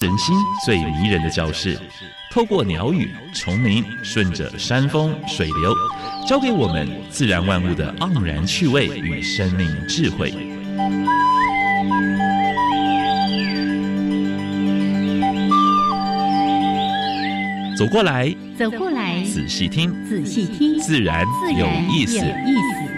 [0.00, 0.34] 人心
[0.64, 1.78] 最迷人的教室，
[2.32, 5.74] 透过鸟语、虫鸣，顺着山峰、水流，
[6.26, 10.30] 教给我们自然万物的盎然趣味与生命智慧。
[17.76, 22.16] 走过来，走过来，仔细听，仔细听，自然有意思。
[22.16, 22.89] 有意思。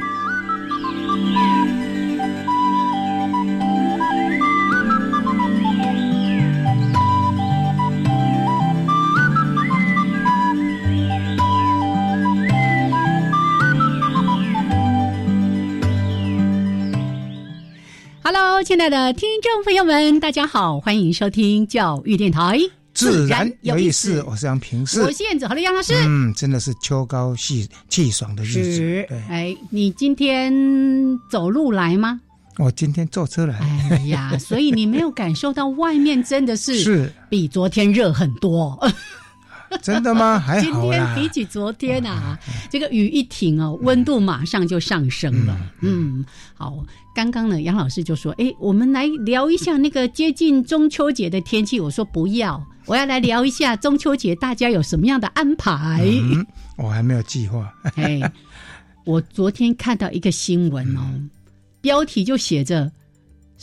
[18.25, 22.57] Hello，亲爱的听众朋友们，大家好，欢迎收听教育电台，
[22.95, 24.23] 自然有意思。
[24.23, 25.93] 我是杨平世，我是燕子好的杨老师。
[26.07, 28.79] 嗯，真的是秋高气气爽的日子。
[29.09, 30.53] 对，，哎，你今天
[31.29, 32.21] 走路来吗？
[32.59, 33.59] 我今天坐车来，
[33.91, 38.79] 哎呀，所以你没有感受到外面真的是 是比昨天热很多。
[39.81, 40.39] 真的吗？
[40.39, 41.15] 还好今天。
[41.15, 42.39] 比起昨天啊，
[42.71, 45.57] 这个雨一停哦，温度马上就上升了。
[45.81, 56.03] 嗯，好，刚刚呢，杨老师就说：“哎，我们来聊一下那个接近中秋节的天气。”我说不要，我要来聊一下中秋节大家有什么样的安排。
[56.05, 57.73] 嗯，我还没有计划。
[57.97, 58.21] 哎，
[59.05, 61.03] 我昨天看到一个新闻哦，
[61.81, 62.91] 标题就写着“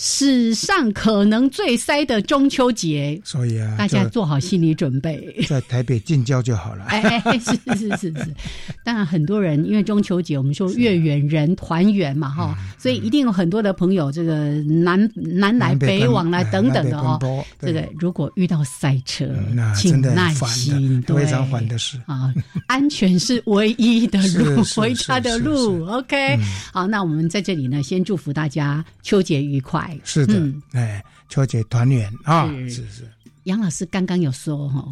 [0.02, 5.36] 史上可能最塞的中秋节所以”，啊，大家做好心理准备。
[5.46, 6.86] 在台北近郊就好了。
[6.86, 8.34] 哎，哎是是是是，
[8.82, 17.20] 当然很多人因为中秋节，我们说月圆人团圆嘛，哈，所以一定有很多的朋友这个南南来北往来等等的哦。
[17.22, 17.46] 哦。
[17.60, 19.28] 这个如果遇到塞车
[19.76, 22.00] 请耐心，非常烦的事。
[22.06, 22.34] 啊，
[22.68, 25.86] 安全是唯一的路，回家的路。
[25.88, 26.38] OK，
[26.72, 29.89] 好，嗯那我们在这里呢，先祝福大家秋节愉快。
[30.04, 33.12] 是的嗯，哎，秋节团圆啊，是是是，
[33.44, 34.86] 杨老师刚刚有说哈、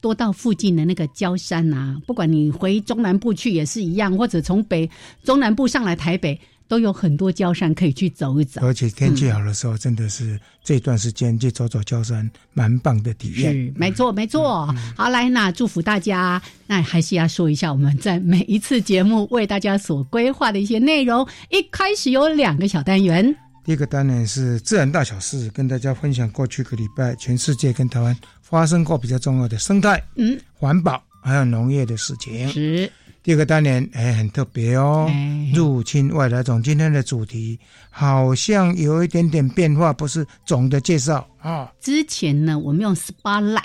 [0.00, 4.88] 多到附近的那个焦山啊，不管你回中南部去也是一样，或者从北
[5.24, 8.60] 中南部上来台北，都有很多焦山可以去走一走。
[8.60, 13.52] 而且天气好的时候，真的是这段时间去走走焦山，蛮棒的体验。
[13.52, 14.66] 是，没错，没错。
[14.94, 16.40] 好，来，那祝福大家。
[16.66, 21.26] 那还是要说一下，我们在每一次节目为大家所规划的一些内容。
[21.50, 23.34] 一开始有两个小单元，
[23.68, 32.48] 第一个单元是自然大小事，跟大家分享过去一个礼拜全世界跟台湾发生过比较重要的生态、嗯，环保还有农业的事情。
[32.48, 32.90] 是，
[33.22, 36.62] 第二个单元哎很特别哦，哎入侵外来种。
[36.62, 41.70] 今天的主题好像有一点点变化，不是总的介绍啊。
[41.78, 43.60] 之前呢，我们用 spotlight，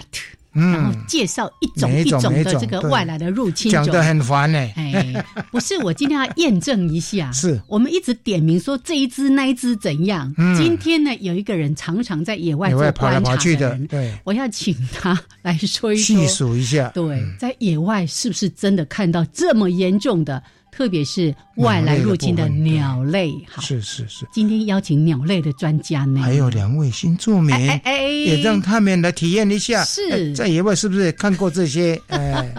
[0.54, 4.04] 然后嗯，介绍一种一种的这个外来的入侵种讲得。
[4.04, 7.32] 很烦呢、哎，不是，我今天要验证一下。
[7.34, 10.32] 是我们一直点名说这一只那一只怎样。
[10.38, 16.28] 嗯今天呢，有一个人常常在野外做野外跑来观察跑去的人，对，我要请他来说一说细。
[16.28, 16.90] 数一下。
[16.94, 20.44] 对，在野外是不是真的看到这么严重的，
[20.76, 23.32] 特别是外来入侵的鸟类？
[23.48, 27.56] 好，是是是，今天邀请鸟类的专家呢，还有两位新住民。
[27.56, 32.00] 哎哎哎，也让他们来体验一下，是哎在野外是不是看过这些？
[32.08, 32.54] 哎，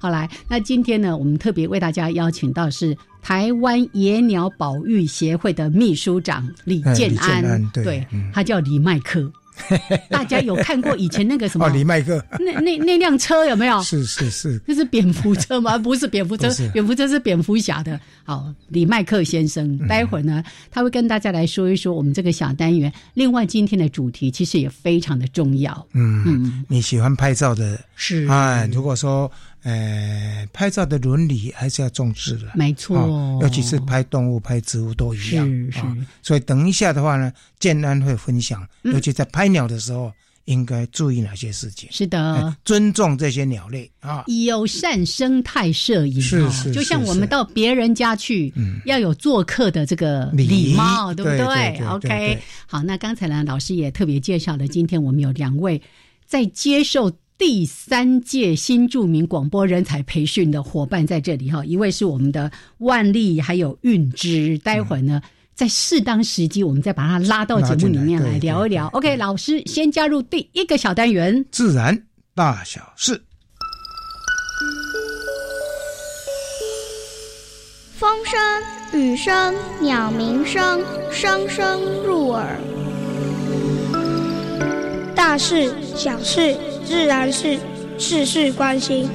[0.00, 9.30] 好来，那今天呢，我们特别为大家邀请到是台湾野鸟保育协会的秘书长李建安，建安对嗯他叫李麦克。
[10.10, 11.66] 大家有看过以前那个什么？
[11.66, 13.82] 哦，李麦克，那那那辆车有没有？
[13.82, 15.76] 是是是，那是蝙蝠车吗？
[15.78, 17.98] 不是蝙蝠车，蝙蝠车是蝙蝠侠的。
[18.24, 22.92] 好，李麦克先生，嗯待会儿呢，他会跟大家来说一说我们这个小单元。
[23.14, 29.30] 另外，今天的主题其实也非常的重要，嗯，嗯，你喜欢拍照的，是哎，如果说，
[29.62, 35.46] 呃，拍照的伦理还是要重视的，没错，哦尤其是拍动物、拍植物都一样。
[35.46, 35.78] 是是。
[35.78, 35.96] 啊。
[36.20, 38.92] 所以等一下的话呢，建安会分享，嗯。
[38.92, 40.12] 尤其在拍鸟的时候，
[40.46, 42.34] 应该注意哪些事情，是的。
[42.34, 42.56] 哎。
[42.64, 44.24] 尊重这些鸟类啊。
[44.26, 48.52] 友善生态摄影，哦是是就像我们到别人家去，
[48.84, 55.80] 要有做客的这个礼貌，对不对？OK，好，那刚才呢，老师也特别介绍了，今天我们有两位
[56.26, 57.08] 在接受
[57.44, 62.48] 第三届新著名广播人才培训的伙伴在这里哈，一位是我们的
[62.78, 65.20] 万丽，还有韵之，待会儿呢。
[65.52, 68.88] 在适当时机，我们再把他拉到节目里面来聊一聊。
[68.90, 71.44] 对 OK，老师先加入第一个小单元。
[71.50, 73.20] 自然大小事，
[77.98, 80.80] 风声、雨声、鸟鸣声，
[81.10, 82.56] 声声入耳。
[85.16, 86.56] 大事、小事、
[86.92, 87.58] 自然是
[87.98, 89.08] 事事关心。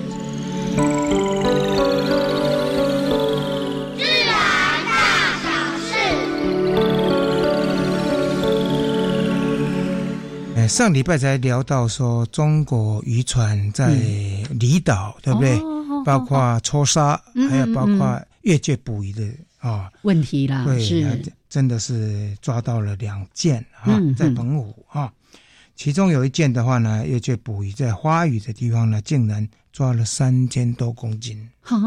[10.56, 13.89] 呃，上礼拜才聊到说中国渔船在
[14.59, 15.56] 离岛，对不对？
[15.59, 19.21] 哦包括抽沙，嗯还有包嗯括越界捕鱼的
[19.59, 21.21] 啊，问题啦，对，是。
[21.50, 25.12] 真的是抓到了两件啊嗯，在嗯澎湖啊。
[25.77, 31.38] 其中有一件的话呢，又去捕鱼在花屿的地方呢，竟然抓了三千多公斤。
[31.62, 31.77] 啊，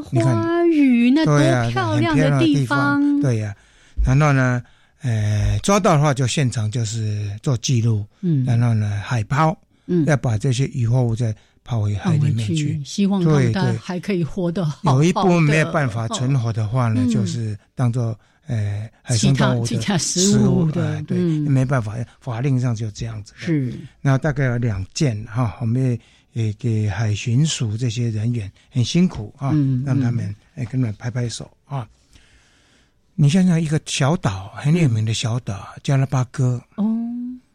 [0.00, 1.38] 花屿那多
[1.70, 3.54] 漂亮的地方，对呀、
[4.02, 4.62] 然后呢，
[5.02, 8.42] 呃，抓到的话就现场就是做记录，嗯。
[8.46, 9.54] 然后呢海抛，
[9.86, 12.82] 嗯，要把这些鱼货物再抛回海里面去去，。
[12.84, 13.76] 希望对对。
[13.76, 17.10] 还可以活得好有一部分没有办法存哦活的话呢，嗯。
[17.10, 18.18] 就是当做
[18.50, 21.46] 呃海其他生动物的其他食物的哎对，嗯。
[21.50, 23.72] 没办法，法令上就这样子。，是。
[24.00, 25.98] 那大概有两件哈，我们也
[26.32, 31.86] 也给海巡署这些人员很辛苦啊，嗯让他们哎跟他们拍拍手啊。
[33.14, 36.84] 你想想，一个小岛很有名的小岛，加拉巴哥，哦，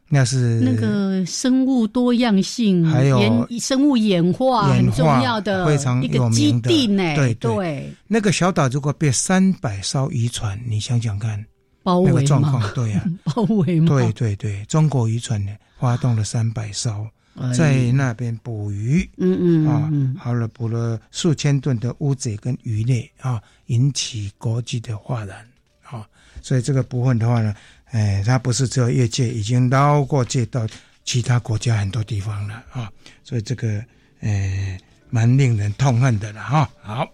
[0.08, 7.56] 那是那个生物多样性，还有生物演化很重要的非常一个基地呢，对对。
[7.56, 11.44] 对，那个小岛，如果被三百艘渔船，你想想看
[11.82, 13.04] 包围那个状，况，对呀、
[13.34, 17.08] 包围嘛，对对对，中国渔船呢发动了三百艘，
[17.40, 25.38] 哎在那边捕鱼嗯嗯啊嗯，好了，捕了数千吨的乌贼跟鱼类啊，引起国际的哗然
[25.84, 26.06] 啊。
[26.42, 27.56] 所以这个部分的话呢，
[27.96, 30.68] 哎，它不是只有业界，已经捞过界到
[31.06, 32.92] 其他国家很多地方了啊。
[33.24, 33.82] 所以这个
[34.20, 34.78] 呃，
[35.10, 36.70] 蛮令人痛恨的了哈。
[36.82, 37.08] 好，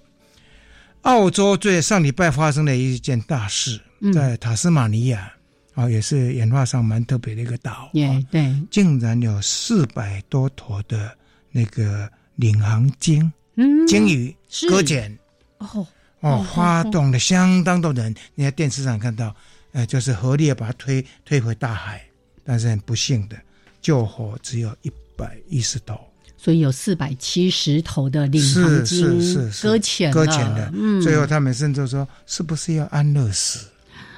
[1.03, 4.11] 澳洲最上礼拜发生了一件大事，嗯。
[4.11, 5.31] 在塔斯马尼亚
[5.75, 11.15] 啊，也是演化上蛮特别的一个岛，也啊对，竟然有四百多头的
[11.51, 15.15] 那个领航鲸嗯，鲸鱼是搁浅。
[15.59, 15.87] 哦，哦
[16.21, 19.35] 哦，发动了相当多人，你在电视上看到，
[19.73, 22.01] 呃，就是合力把它推推回大海，
[22.43, 23.37] 但是很不幸的，
[23.81, 25.99] 救活只有一百一十头，
[26.37, 33.67] 所以有四百七十头的领航是鲸是是是搁浅搁浅的，嗯，最后他们甚至说是不是要安乐死？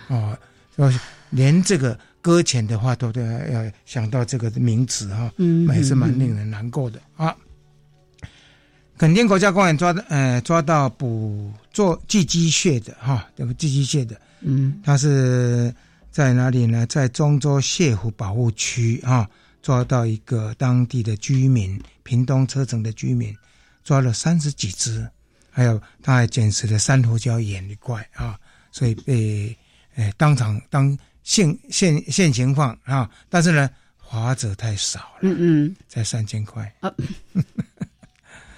[0.07, 0.37] 哦，
[0.75, 0.91] 说
[1.29, 6.99] 连这个搁浅的话都都要要想到这个名词哈、嗯也是蛮嗯令人难过的。
[7.15, 7.35] 啊。
[8.95, 15.73] 垦丁国家公园抓的呃抓到捕做寄居蟹的哈，这个寄居蟹的，嗯它是
[16.11, 16.85] 在哪里呢？
[16.85, 19.27] 在中州泻湖保护区啊，
[19.61, 23.35] 抓到一个当地的居民，屏东车城的居民，
[23.83, 25.09] 抓了三十几只，
[25.49, 28.39] 还有他还捡拾了珊瑚礁眼一怪啊，
[28.71, 29.57] 所以被
[29.95, 33.69] 呃当场当现现现情况啊，但是呢，
[34.09, 36.93] 罚者太少了，嗯嗯才三千块啊。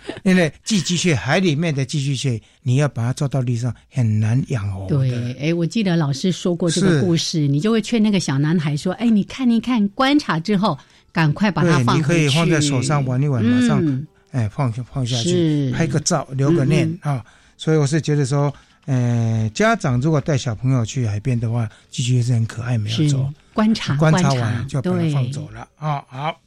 [0.23, 4.97] 因为寄居蟹，海里面的寄居蟹，你要把它抓到地上很难养活的。
[4.97, 10.77] 对，哎，我记得老师说过这个故事，你就会劝那个小男孩说：“哎，你看一看，观察之后，
[11.11, 17.25] 赶快把它对，放你可以放在手上玩一玩，马上嗯哎放下放下去，拍个照留个念嗯啊。
[17.57, 18.53] 所以我是觉得说，
[18.85, 23.33] 呃，家长如果带小朋友去海边的话，寄居蟹是很可爱，没有是错。
[23.53, 26.03] 观察观察察完就把它放走了啊。
[26.09, 26.37] 好，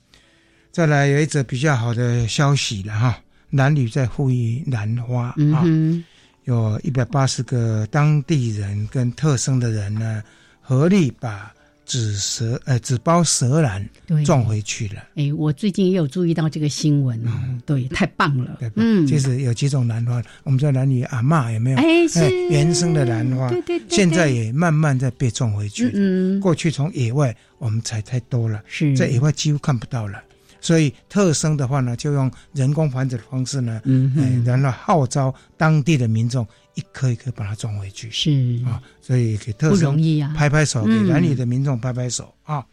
[0.71, 3.19] 再来有一则比较好的消息了哈，
[3.50, 6.05] 男女在呼吁兰花啊，嗯哼，
[6.45, 10.23] 有一百八十个当地人跟特生的人呢，
[10.61, 11.53] 合力把
[11.87, 13.83] 纸蛇呃纸包蛇兰
[14.27, 15.03] 撞，回去了。
[15.15, 17.33] 哎，我最近也有注意到这个新闻哦，
[17.64, 21.78] 对，太棒了对？，嗯，其实有几种兰花，我们叫男女阿嬷有没有？
[21.78, 25.87] 哎是原生的兰花，对对对对现在也慢慢在被种回去。
[25.95, 30.23] 嗯嗯过去从野外我们采太多了，是在野外几乎看不到了。
[30.61, 38.31] 所以特生的话呢，就用人工繁殖的方式呢，哎嗯哼，然后号召当地的民众一颗一颗把它种回去是
[38.65, 38.83] 啊。
[39.00, 42.65] 所以给特不生容易啊，拍拍手，给嗯南里的民众拍拍手啊！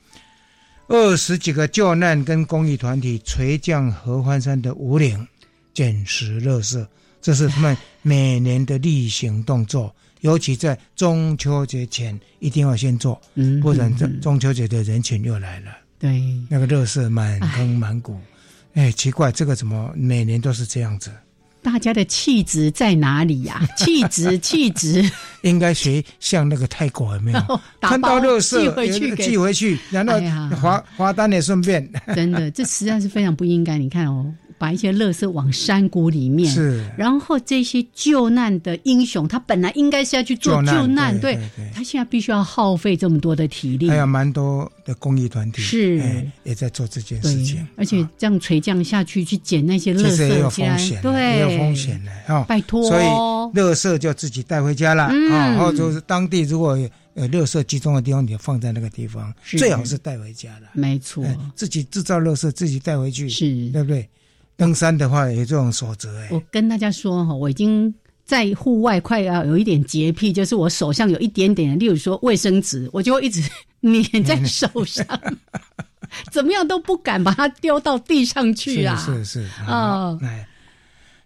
[0.88, 5.28] 二十几个救难跟公益团体垂降合欢山的五岭，
[5.74, 6.86] 捡拾垃圾，
[7.22, 9.94] 这是他们每年的例行动作。
[10.22, 18.20] 尤其在中秋节前，一定要先做，嗯，不然这嗯中秋节的人群又来了，对，那个乐色满坑满谷。
[18.74, 21.10] 哎，奇怪，这个怎么每年都是这样子？
[21.62, 23.60] 大家的气质在哪里呀？
[23.76, 25.04] 气质，气质，
[25.42, 27.60] 应该学像那个泰国有没有？
[27.82, 31.90] 看到乐色寄回去给寄回去，然后哎呀罚罚单也顺便。
[32.14, 33.80] 真的，这实在是非常不应该。
[33.80, 36.86] 你看哦，把一些垃圾往山谷里面，是。
[36.98, 41.38] 然后这些救难的英雄，他本来应该是要去做救难对
[41.74, 43.90] 他现在必须要耗费这么多的体力。
[43.90, 46.00] 还，有蛮多的公益团体是。
[46.00, 52.44] 哎也在做这件事情，，而且这样垂降下去去捡那些垃圾，其实也有风险，对，也有风险的哈。
[52.48, 53.06] 拜托，所以
[53.60, 55.32] 垃圾就自己带回家了嗯。
[55.32, 56.78] 啊，或者是当地如果
[57.16, 60.68] 呃，垃圾集中的地方，你就放在那个地方，最好是带回家的。
[60.74, 63.70] 没错，哎自己制造垃圾，自己带回去，是。
[63.72, 64.08] 对不对？
[64.58, 66.30] 登山的话有这种守则，哎。
[66.32, 67.94] 我，跟大家说哈，我已经
[68.24, 73.42] 在户外快要有一点洁癖，就是我手上有一点点，例如说卫生纸，我就会一直
[73.82, 75.06] 粘在手上，
[76.32, 78.96] 怎么样都不敢把它丢到地上去啊。
[78.96, 80.48] 是是是哦哎，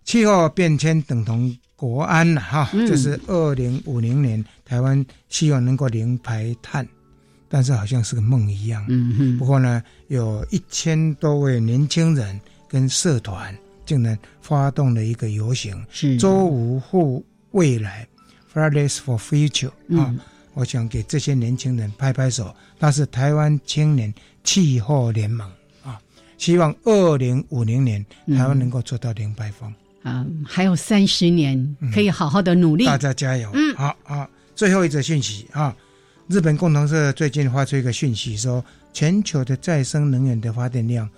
[0.04, 2.88] 气候变迁等同国安了哈，嗯。
[2.88, 6.88] 就是二零五零年台湾希望能够零排碳，
[7.48, 8.84] 但是好像是个梦一样。
[8.90, 12.40] 嗯哼，不过呢，有一千多位年轻人
[12.70, 13.54] 跟社团
[13.86, 18.08] 竟然发动了一个游行，是周五护未来
[18.54, 19.74] （Fridays for Future） 啊。
[19.90, 20.20] 嗯
[20.56, 25.50] 我想给这些年轻人拍拍手，那是台湾青年气候联盟
[25.84, 25.98] 啊，
[26.38, 29.74] 希望二零五零年台湾能够做到零排放，
[30.04, 32.86] 啊，还有三十年可以好好的努力。
[32.86, 33.50] 大家加油！
[33.54, 34.30] 嗯好好。
[34.54, 35.74] 最后一则讯息啊，
[36.28, 41.10] 日本共同社最近发出一个讯息说，全球的再生能源的发电量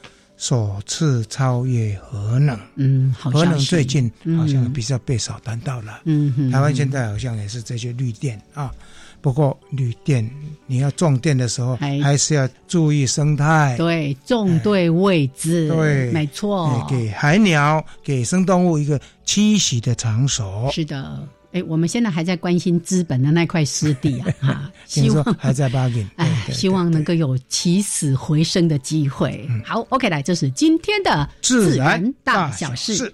[0.41, 6.01] 首次超越核能，嗯，好核能最近好像嗯比较被少谈到了。
[6.05, 8.73] 嗯哼，台湾现在好像也是这些绿电啊，
[9.21, 10.27] 不过绿电
[10.65, 16.09] 你要种电的时候，还还是要注意生态，对种对位置，对。
[16.11, 16.65] 没错。
[16.69, 20.71] 哎，给海鸟、给生动物一个栖息的场所。
[20.71, 21.19] 是的。
[21.53, 29.47] 哎，我们现在还在关心资本的那块湿地啊， 哈，希望还在 bargain，哎希望能够有起死回生的机会。
[29.65, 33.13] 好，OK，来，这是今天的自然大大小事。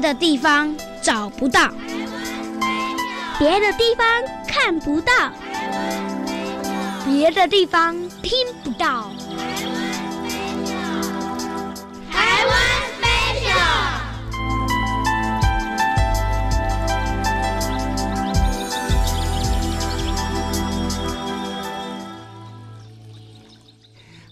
[0.00, 1.70] 的地方找不到，
[3.38, 4.06] 别的地方
[4.48, 5.12] 看不到，
[7.04, 8.32] 别的地方听
[8.64, 9.10] 不到。
[12.10, 12.58] 台湾
[12.98, 13.60] special。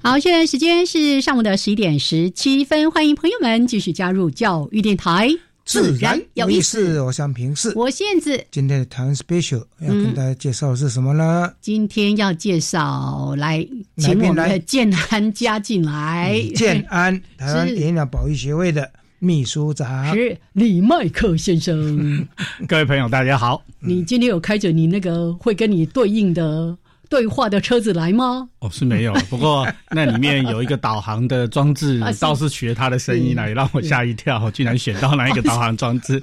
[0.02, 5.28] 好，现在时间是上午的十一点十七分，欢迎朋友们继续加入教育电台，
[5.68, 6.94] 自然有意思。
[6.94, 7.70] 思，我想平视。
[7.76, 11.52] 我现子今天的台湾 special 要跟大家介绍的是什么呢？
[11.60, 20.10] 今天要介绍来，请我们的建安加进来，李建安，台湾是野鸟保育协会的秘书长。
[20.16, 22.26] 是李麦克先生。
[22.66, 23.62] 各位朋友，大家好。
[23.78, 26.74] 你今天有开着你那个会跟你对应的
[27.08, 28.48] 对话的车子来吗？
[28.60, 36.22] 哦，是没有， 不过那里面有一个导航的装置 倒是学他的声音来，让我吓一跳，居然选到那一个导航装置。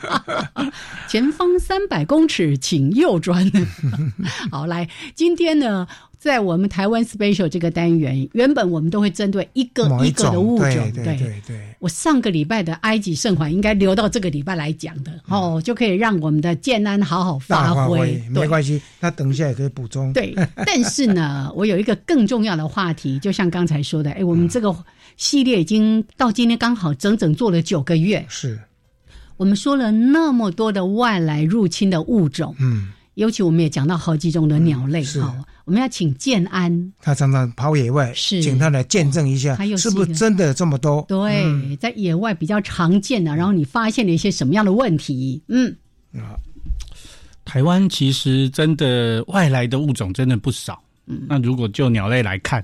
[1.07, 3.49] 前方三百公尺，请右转。
[4.51, 5.87] 好，来，今天呢，
[6.25, 11.03] 在我们台湾 special 这个单元，原本我们都会针对一个一一个的物种，对对。
[11.05, 17.99] 对对，我上个礼拜的埃及圣环应该留到这个礼拜来讲的、哦，就可以让我们的建安好好发挥。
[17.99, 18.23] 挥。
[18.29, 20.11] 没对关系，那等一下也可以补充。
[20.13, 20.33] 对，
[20.65, 24.75] 但是呢， 我有一个更重要的话题，就像刚才说的，哎，我们这个
[25.17, 28.59] 系列已经到今天刚好整整做了九个月，是，
[29.37, 41.03] 我们说了那么多的外来入侵的物种，嗯，尤其我们也讲到好几种的鸟类嗯是哈、我们要请建安，他常常跑野外，是请他来见证一下是是不是真的这么多？
[41.07, 45.41] 对，嗯在野外比较常见的，然后你发现了一些什么样的问题？
[45.47, 45.75] 嗯，
[46.13, 46.37] 啊，
[47.43, 50.81] 台湾其实真的外来的物种真的不少。
[51.07, 52.63] 嗯，那如果就鸟类来看，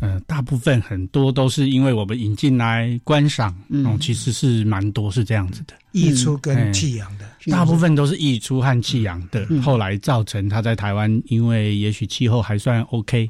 [0.00, 5.74] 呃，大部分很多都是因为我们引进来观赏，嗯，其实是蛮多是这样子的。
[5.92, 9.60] 溢出跟嗯弃养的，大部分都是溢出和弃养的，嗯。
[9.62, 13.28] 后来造成它在台湾，因为也许气候还算 OK，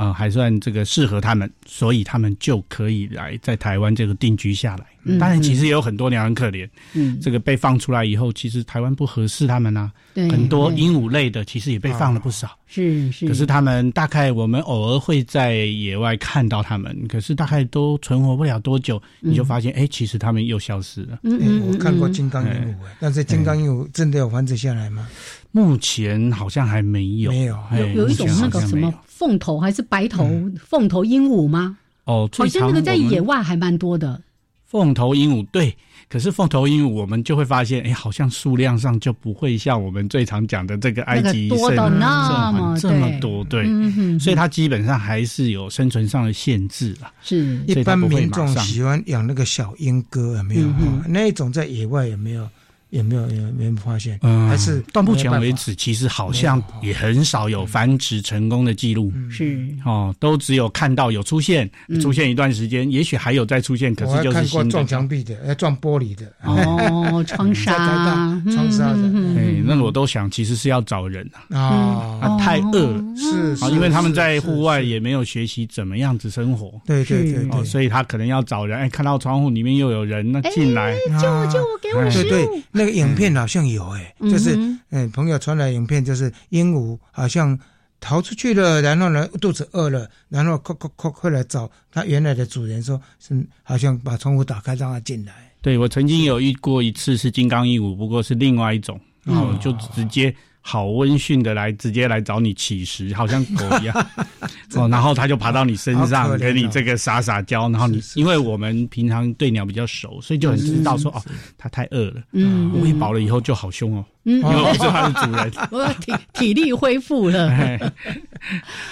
[0.00, 4.86] 啊、还算这个适合他们，所以他们就可以来在台湾这个定居下来。
[5.04, 12.50] 嗯当然，其实也有很多鸟很可怜，嗯，这个被放出来以后，其实台湾不合适他们啊，对，很多对鹦鹉类的其实也被放了不少。
[12.66, 21.18] 是是，可是他们大概我们偶尔会在野外看到他们，可是大概都存活不了多久，你就发现哎、其实他们又消失了。
[21.22, 25.08] 嗯嗯嗯，我看过嗯金刚鹦鹉，哎但是金刚鹦鹉真的有繁殖下来吗？
[25.52, 27.58] 目前好像还没有，没有。
[27.78, 30.28] 有有一种那个什么凤头还是白头
[30.64, 31.76] 凤头鹦鹉吗？
[32.04, 34.20] 哦，好像那个在野外还蛮多的。
[34.64, 35.76] 凤头鹦鹉对，
[36.08, 47.12] 可是凤头鹦鹉我们就会发现，哎，好像数量上就不会像我们最常讲的这个埃及那个多的那么这么多，对，嗯哼，所以它基本上还是有生存上的限制啦。
[47.20, 47.60] 是。
[47.66, 50.68] 一般民众喜欢养那个小鹦哥，有没有？
[51.08, 52.48] 那一种在野外有没有
[52.90, 54.18] 有没有也没有发现？
[54.22, 59.12] 嗯，还是到目前为止，其实好像也很少有繁殖成功的记录。
[59.30, 59.58] 是。
[59.84, 61.70] 哦，都只有看到有出现，
[62.02, 64.86] 出现一段时间，也许还有再出现，可是就是看过撞。
[64.86, 67.70] 墙壁的，要撞玻璃的，哦， 窗纱。
[67.70, 68.96] 大，窗纱的。
[68.96, 72.90] 嗯哎，那我都想，其实是要找人啊，啊，啊太饿。
[72.90, 76.72] 了是因为他们在是户外是也没有学习怎么样子生活。
[76.86, 82.10] 对对对所以他可能要找人，哎，看到窗户里面又有人，那进来，救我救我，给我哎。
[82.10, 87.58] 食物，，那个影片好像有哎，嗯就是哼哎朋友传来影片，就是鹦鹉好像
[88.00, 95.32] 逃出去了，然后呢肚子饿了，然后快快快快来找它原来的主人，说是好像把窗户打开让它进来。
[95.60, 104.06] 对我曾经有遇过一次是金刚鹦鹉，不过是另外一种，然后，就直接好温驯的来，直接来找你乞食，好像狗一样，
[104.76, 111.22] 哦，然后它就爬到你身上，给你这个撒撒娇，然后你因为我们平常对鸟比较熟，所以就很知道说哦，
[111.56, 112.80] 它太饿了，嗯。
[112.82, 114.36] 喂饱了以后就好凶哦，嗯。
[114.40, 115.52] 因为我是它的主人。
[115.72, 117.92] 我体体力恢复了， 哎。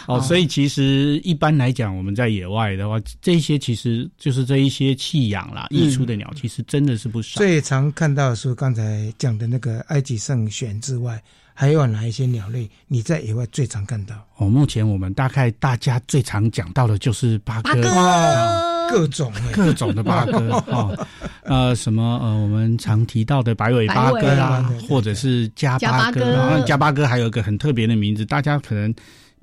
[0.06, 5.78] 哦，所以其实一般来讲，我们在野外的话，这些其实就是这一些弃养啦、嗯。
[5.78, 7.38] 溢出的鸟，其实真的是不少。
[7.38, 11.22] 最常看到的是刚才讲的那个埃及圣选之外，
[11.60, 14.14] 还有哪一些鸟类你在野外最常看到？
[14.36, 17.88] 哦，目前我们大概大家最常讲到的就是八哥，八哥。
[17.90, 20.38] 哦，各种哎，各种的八哥
[20.70, 20.96] 哦，
[21.42, 26.30] 呃，什么呃，我们常提到的白尾八哥啦白尾，或者是加八哥，加八哥。
[26.30, 28.94] 然后加八哥还有一个很特别的名字，大家可能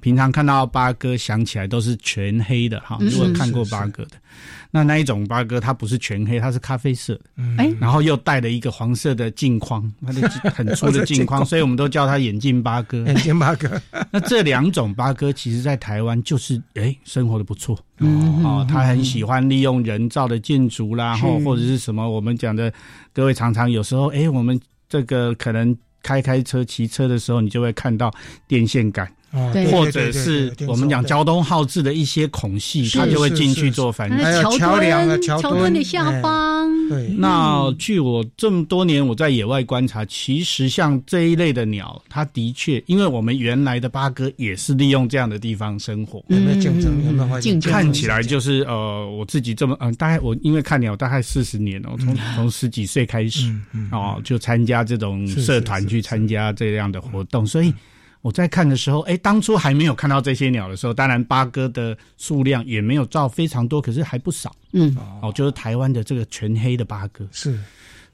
[0.05, 3.07] 平常看到八哥想起来都是全黑的哈，嗯。
[3.09, 4.12] 如果看过八哥的，
[4.69, 7.21] 那那一种八哥它不是全黑，它是咖啡色的，
[7.57, 13.03] 哎，然后又带了一个黄色的镜框，它的很粗的镜框，所以我们都叫它眼镜八哥。
[13.07, 13.81] 眼镜八哥，
[14.12, 17.75] 那这两种八哥，其实在台湾就是哎生活的不错。
[17.97, 21.24] 嗯哦，他很喜欢利用人造的建筑啦，是。
[21.24, 22.71] 或或者是什么我们讲的，
[23.12, 28.13] 各位常常有时候，哎，我们这个可能开开车、骑车的时候，你就会看到
[28.47, 34.23] 电线杆，哦或者是我们讲交通号志的一些孔隙，是它就会进去做繁殖。
[34.23, 46.91] 还有桥桥梁啊，桥墩墩的下方，对，那据我这么多年我在野外观察，其实像这一类的鸟，它的确，因为我们原来的八哥也是利用这样的地方生活，有没有竞争？
[46.91, 53.53] 嗯有没有竞争看起来就是呃，我自己这么嗯、大概我因为看鸟大概四十年哦，从从十几岁开始
[53.91, 57.74] 哦，就参加这种社团去参加这样的活动，所以
[58.25, 64.51] 我在看的时候，哎，当初还没有看到这些鸟的时候，当然八哥的数量也没有到非常多，可是还不少。
[64.72, 67.24] 嗯，哦，就是台湾的这个全黑的八哥。
[67.31, 67.55] 是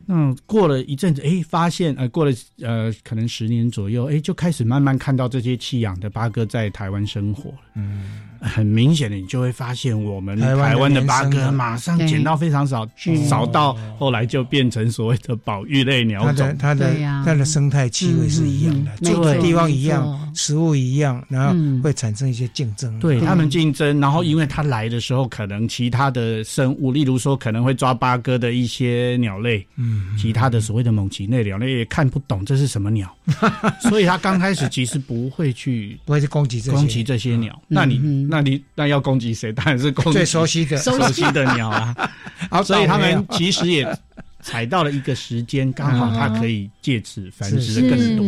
[0.06, 7.58] 那过了一阵子，哎，发现呃，过了呃，可能十年左右，哎，就开始慢慢看到这些弃养的八哥在台湾生活了。
[7.76, 16.58] 嗯，很明显的，你就会发现我们台湾的八哥马上减到非常少是，少到后来就变成所谓的保育类鸟它的种。
[16.58, 16.94] 它的
[17.26, 21.82] 它的生态气味是一样的，嗯嗯住的地方一样，食物一样，然后嗯。
[21.82, 23.00] 会产生一些竞争。
[23.00, 23.26] 对对。
[23.26, 33.14] 他们竞争，然后因为它来的时候，可能其他的生物，例如说可能会抓八哥的一些鸟类，嗯，其他的所谓的猛禽类鸟类也看不懂这是什么鸟，
[33.82, 37.60] 所以他刚开始其实不会去不会去攻击这些攻击这些鸟。
[37.68, 39.52] 那你嗯那你那要攻击谁？
[39.52, 41.96] 当然是攻击最熟悉的，熟 熟悉的鸟啊。
[42.50, 43.88] 好所以他们其实也
[44.42, 48.26] 踩到了一个时间，刚好它可以借此繁殖的更多。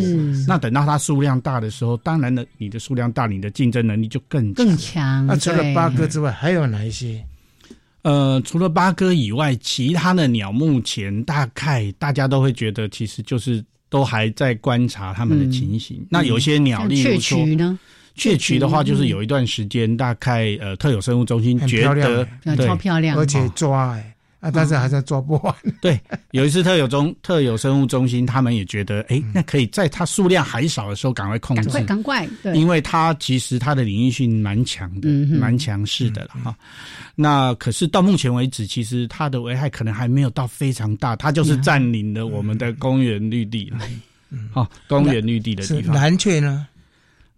[0.48, 5.26] 那等到它数量大的时候，当然了，你的数量大，你的竞争能力就更强更强。
[5.26, 7.24] 那除了八哥之外，还有哪一些？
[8.04, 16.06] 呃，除了八哥以外，其他的鸟目前大概大家都会觉得，其实就是都还在观察它们的情形。
[16.10, 17.40] 那有些鸟，例如说
[18.16, 24.13] 雀渠的话，就是有一段时间，大概呃特有生物中心觉得漂亮欸嗯对超漂亮，而且抓哎，
[24.44, 25.56] 啊，但是还是抓不完。
[25.80, 25.98] 对，
[26.32, 31.64] 有一次特有中 特有生物中心，他们也觉得，哎，那可以在它数量还少的时候赶快控制。
[31.64, 36.54] 赶快，赶快，对，因为它其实它的领域性蛮强的，蛮强势的了哈。
[37.16, 43.80] 那可是到目前为止，其实它的危害可能还没有到非常大，它就是占领了我们的公园绿地了。
[44.52, 46.68] 好，公园绿地的地方，蓝雀呢，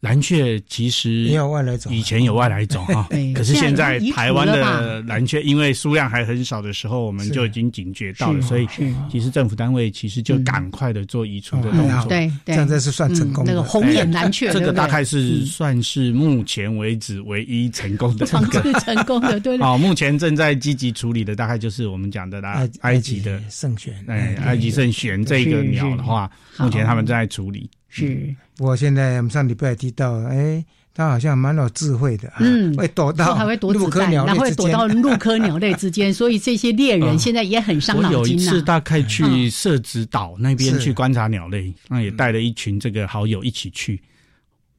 [0.05, 1.91] 蓝雀其实也有外来种。
[1.91, 8.67] 以前有外来种 哈，可是现在台湾的蓝雀因为数量还很少的时候，我们就已经警觉到了，所以
[9.11, 12.05] 其实政府单位其实就赶快的做移除的动作。
[12.07, 18.61] 对对，这样这是算成功那个红眼蓝雀，这个大概是算是目前为止唯一成功的 这防个。
[18.61, 19.57] 治成功的，对。
[19.57, 27.67] 对， 好，目前正在积极处理的大概就是我们讲的啦埃，埃及的，圣选，哎，埃及圣玄这个鸟的话，目前他们正在处理。
[27.95, 28.35] 是。
[28.59, 44.01] 我现在我们上礼拜提到，哎，他好像蛮有智慧的，嗯，会躲到还会躲子弹，然后会躲到鹿科鸟类之间， 所以这些猎人现在也很伤脑筋我有一次大概去社子岛那边去观察鸟类，那也带了一群这个好友一起去。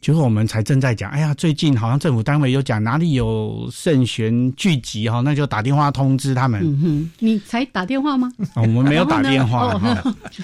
[0.07, 6.63] 结果我们才正在讲，哎呀，最近好像政府单位有讲哪里有圣贤聚集哈，那就打电话通知他们。
[6.63, 8.31] 嗯哼，你才打电话吗？
[8.55, 9.77] 我们没有打电话，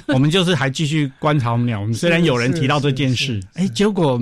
[0.08, 1.80] 我们就是还继续观察鸟。
[1.80, 4.20] 我们虽然有人提到这件事，哎，结果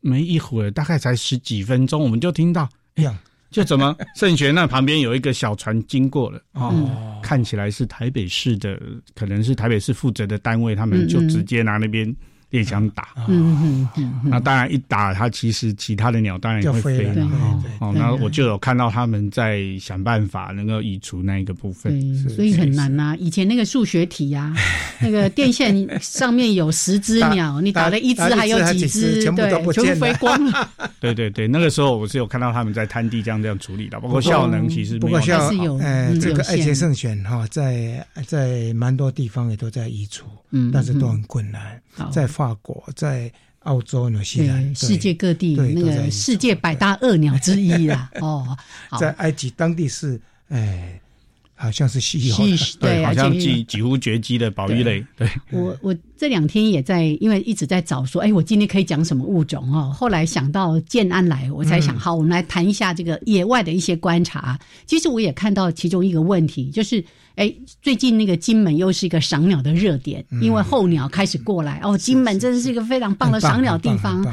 [0.00, 3.14] 没一会儿，大概才十几分钟，我们就听到，哎呀，
[3.50, 8.80] 就怎么圣贤那旁边有一个小船经过了哦，看起来是台北市的，
[9.14, 12.16] 可能是台北市负责的单位，他们就直接拿那边。
[12.50, 17.28] 猎枪打，嗯嗯那当然一打，它其实其他的鸟当然也会飞了。
[17.78, 22.14] 哦，那我就有看到他们在想办法能够移除那一个部分。
[22.28, 23.14] 所以很难呐。
[23.18, 24.54] 以前那个数学题呀，
[25.00, 29.30] 那个电线上面有十只鸟， 你打了一只还有几只？
[29.32, 30.70] 对，全部飞光了。
[31.00, 34.00] 对对对，那个时候我是有看到他们在滩地这样这样处理的。
[34.00, 41.78] 包括效能其实不过效有，呃，这个爱杰圣选哈，在在蛮多地方也都在移除，嗯，但是都很困难。
[42.12, 43.30] 在法国，在
[43.64, 48.08] 澳洲、纽西兰，世界各地那个世界百大恶鸟之一啦。
[48.20, 48.56] 哦，
[49.00, 50.20] 在埃及当地是，
[50.50, 51.00] 哎。
[51.58, 52.36] 好像是稀有，
[52.78, 55.04] 对，好像几几乎绝迹的保育类。
[55.16, 59.92] 对， 我我这两天也在，因为一直在找说，哎，我今天可以讲什么物种哦？
[59.92, 64.56] 后来想到建安来，我才想，好，我们来谈一下这个野外的一些观察。
[64.86, 74.24] 其实我也看到其中一个问题，就是，哎，最近那个金门又是一个赏鸟的热点，因为候鸟开始过来，哦，金门真的是一个非常棒的赏鸟地方。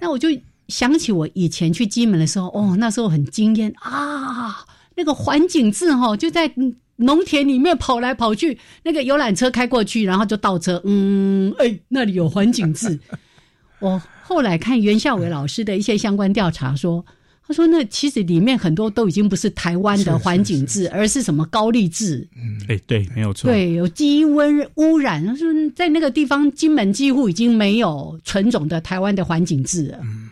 [0.00, 0.28] 那我就
[0.68, 4.64] 想起我以前去金门的时候，哦，那时候很惊艳啊。
[5.00, 6.52] 那个环景字哈，就在
[6.96, 10.78] 农田里面跑来跑去，那个游览车开过去，然后就倒车。
[10.84, 13.00] 嗯，哎，那里有环景字。
[13.80, 17.02] 我后来看袁孝伟老师的一些相关调查，说，
[17.48, 22.28] 他说那其实里面很多都已经不是台湾的环境字，而是什么高丽字。
[22.36, 23.50] 嗯，哎，对，没有错。
[23.50, 25.24] 对，有基因温污染。
[25.24, 29.98] 他说在那个地方，金门几乎已经没有纯种的台湾的环境字了。
[30.02, 30.28] 嗯。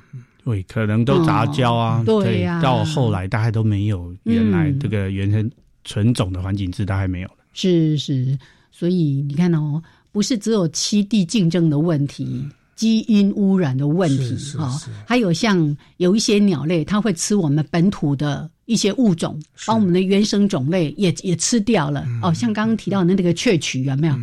[0.48, 5.50] 对，可能都杂交啊，对呀，到后来大概都没有原来这个原生
[5.84, 7.34] 纯种的环境质，大概没有了。
[7.52, 8.38] 是是，
[8.72, 12.42] 所以你看哦，不是只有栖地竞争的问题，
[12.76, 22.06] 基因污染的问题啊，还有像有一些鸟类，它会吃我们本土的一些物种，把我们的原生种类也也吃掉了。
[22.22, 24.14] 哦，像刚刚提到的那个雀曲，有没有？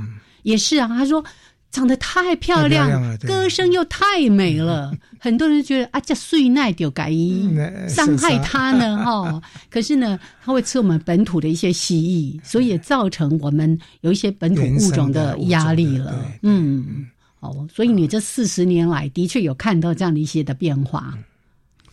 [0.41, 1.23] 也是啊，他说。
[1.75, 7.11] 长得太漂亮，歌声又太美了，很多人觉得啊，这睡奈就该
[7.89, 9.41] 伤害他呢，哈。
[9.69, 16.15] 可是呢，它会吃我们本土的一些蜥蜴，所以也造成我们有一些本土物种的压力了。
[16.43, 17.07] 嗯，
[17.41, 21.13] 哦，所以你这四十年来的确有看到这样的一些的变化。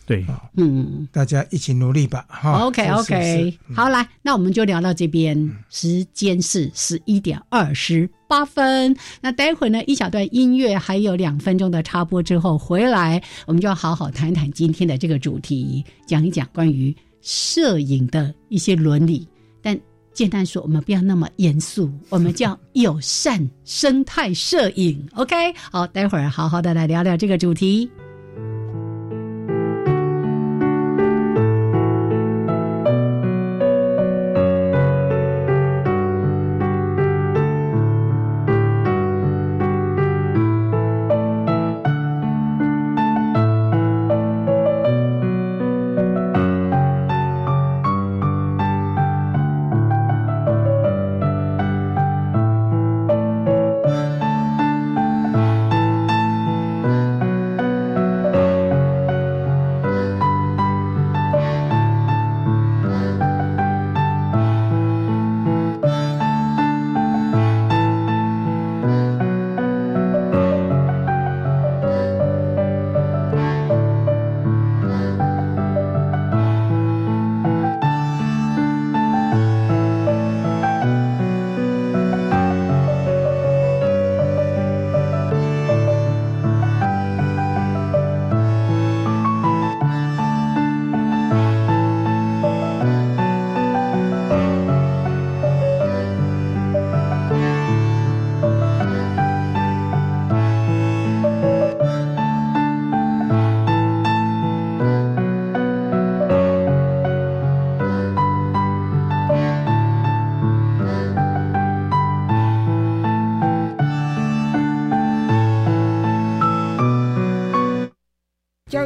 [0.05, 0.25] 对，
[0.57, 2.25] 嗯，大家一起努力吧。
[2.27, 5.49] 哈，OK，OK，好，来，那我们就聊到这边。
[5.69, 8.93] 时间是十一点二十八分。
[9.21, 19.25] 那待会儿呢，一小段音乐，还有两分钟的插播之后回来，我们就要好好谈谈今天的这个主题，讲一讲关于摄影的一些伦理。
[19.61, 19.79] 但
[20.13, 25.01] 简单说，我们不要那么严肃，我们叫友善生态摄影。
[25.15, 27.89] OK，好，待会儿好好的来聊聊这个主题。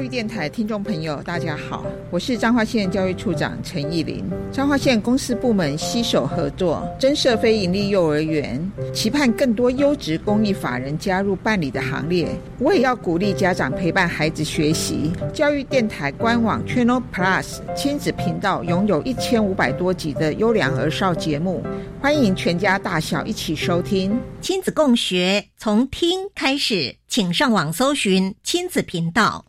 [0.07, 4.23] 电台听众朋友，大家好，我是彰化县教育处长陈义林。
[4.51, 12.27] 彰化县公司部门携手合作，增设非营利幼儿园，期盼更多优质公益法人加入办理的行列。
[12.59, 15.11] 我也要鼓励家长陪伴孩子学习。
[15.33, 21.61] 教育电台官网 Channel Plus 亲子频道拥有一千五百多集的优良儿少节目，
[22.01, 24.17] 欢迎全家大小一起收听。
[24.39, 29.43] 亲子共学，从听开始，请上网搜寻亲子频道。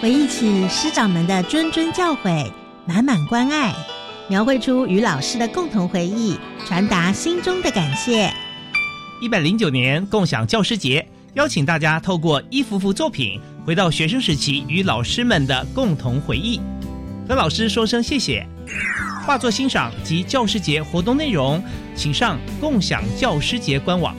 [0.00, 2.50] 回忆起师长们的谆谆教诲，
[2.86, 3.70] 满满关爱，
[4.30, 8.32] 描绘出与老师的共同回忆，传达心中的感谢。
[9.20, 16.58] 一百零九年共享教师节，邀请大家透过一幅幅作品，回到学生时期与老师们的共同回忆，
[17.28, 18.46] 和老师说声谢谢。
[19.26, 21.62] 画作欣赏及教师节活动内容，
[21.94, 24.16] 请上共享教师节官网。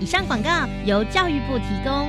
[0.00, 2.08] 以上广告由教育部提供。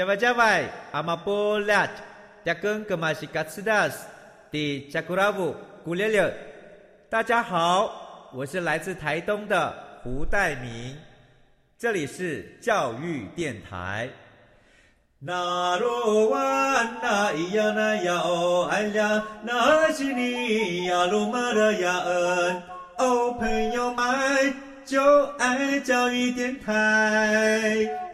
[0.00, 1.86] 加外加外，阿玛波拉，
[2.42, 4.06] 扎根格玛西卡斯达斯，
[4.50, 6.34] 迪加古拉布古列列。
[7.10, 10.96] 大家好，我是来自台东的胡代明，
[11.78, 14.08] 这里是教育电台。
[15.18, 22.62] 那罗哇那咿呀那呀哦哎呀，那是你呀鲁玛的呀恩
[22.96, 24.54] 哦，朋友们
[24.86, 28.09] 就爱教育电台。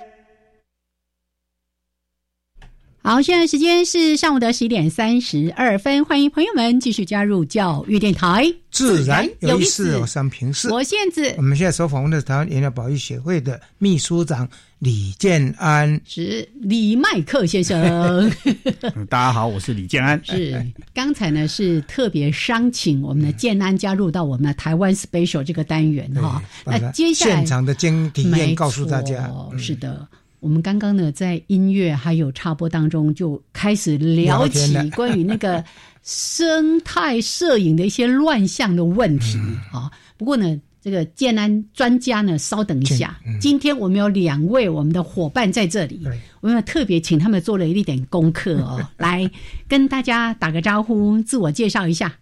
[3.07, 14.49] 好，现在时间是上午的十一点三十二分，欢迎朋友们继续加入教育电台，自然有意思，我三平视，我现在我们现在所访问的是台湾饮料保育协会的秘书长
[14.81, 18.29] 李建安，是李麦克先生。
[19.09, 20.21] 大家好，我是李建安。
[20.25, 20.61] 是
[20.92, 26.42] 刚才呢是特别商请我们的建安加入到我们的台湾 special 这个单元哈。
[26.64, 30.09] 那接下来现场的经体验告诉大家，是的。
[30.40, 35.64] 我们刚刚呢，在音乐还有插播当中，就开始聊起关于那个
[36.03, 39.38] 生态摄影的一些乱象的问题
[39.72, 39.90] 啊。
[40.16, 46.07] 不过呢，这个建安专家呢，稍等一下，今天我们有两位我们的伙伴在这里，
[46.40, 49.31] 我们特别请他们做了一点功课哦， 来
[49.66, 52.14] 跟大家打个招呼，自我介绍一下。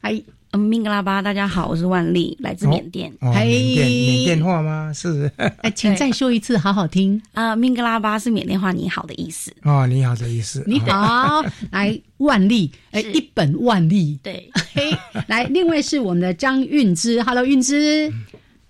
[0.00, 0.22] 嗨。
[0.52, 3.12] 明格拉巴，大家好，我是万丽，来自缅甸。
[3.20, 3.44] 嘿，
[3.76, 4.90] 缅甸话吗？
[4.94, 5.30] 是。
[5.62, 7.20] 哎，请再说一次，好好听。
[7.32, 9.52] 啊， 明格拉巴是缅甸话“你好”的意思。
[9.64, 10.64] 哦，你好的意思。
[10.66, 14.18] 你好， 来万丽，哎，一本万利。
[14.22, 14.50] 对。
[14.72, 18.10] 嘿，来，另外是我们的张韵之，Hello，韵之。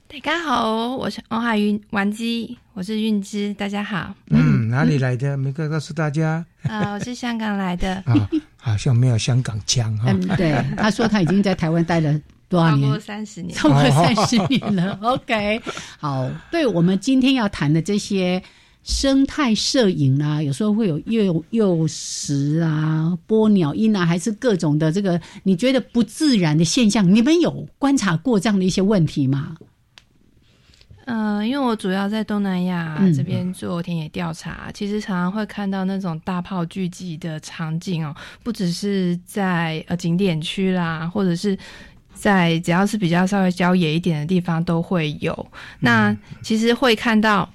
[0.08, 4.14] 大家好，我是王海云玩机，我是韵之，大家好。
[4.30, 5.36] 嗯，哪里来的？
[5.36, 6.44] 没告告诉大家。
[6.62, 8.02] 啊，我是香港来的。
[8.66, 10.06] 好像没有香港腔哈。
[10.08, 12.82] 嗯，对，他说他已经在台湾待了多少年？
[12.82, 14.98] 超过三十年，超过三十年了。
[15.00, 15.62] OK，
[16.00, 18.42] 好，对我们今天要谈的这些
[18.82, 29.56] 生态摄影啊，有时候会有幼幼时啊、播鸟音啊，还是各种的这个你觉得不自然的现象，你们有观察过这样的一些问题吗？
[31.06, 41.56] 嗯，因为我主要在东南亚这边做田野调查，其实常常会看到那种大炮聚集的场景哦，不只是在呃景点区啦，或者是
[42.12, 45.46] 在只要是比较稍微郊野一点的地方都会有。
[45.78, 47.48] 那其实会看到，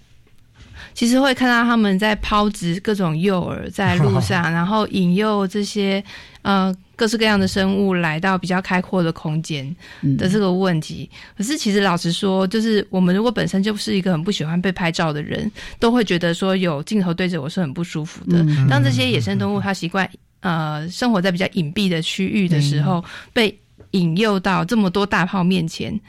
[0.94, 6.04] 其实会看到他们在抛掷各种诱饵在路 上，然后引诱这些
[6.42, 6.76] 呃。
[6.94, 9.76] 各式各样的生物来到比较开阔的空间
[10.20, 18.46] 的这个问题，可是其实老实说，就是我们如果本身就是一个很不喜欢被拍照的人，都会觉得说有镜头对着我是很不舒服的。
[18.70, 20.08] 当这些野生动物它习惯
[20.42, 23.58] 呃生活在比较隐蔽的区域的时候，被。
[23.92, 26.00] 引诱到这么多大炮面前，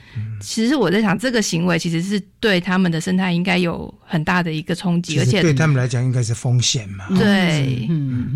[0.40, 7.06] 其实我在想，这个行为其实是对他们的生态应该有很大的一个冲击，而且对他们来讲应该是风险嘛。
[7.18, 7.88] 对，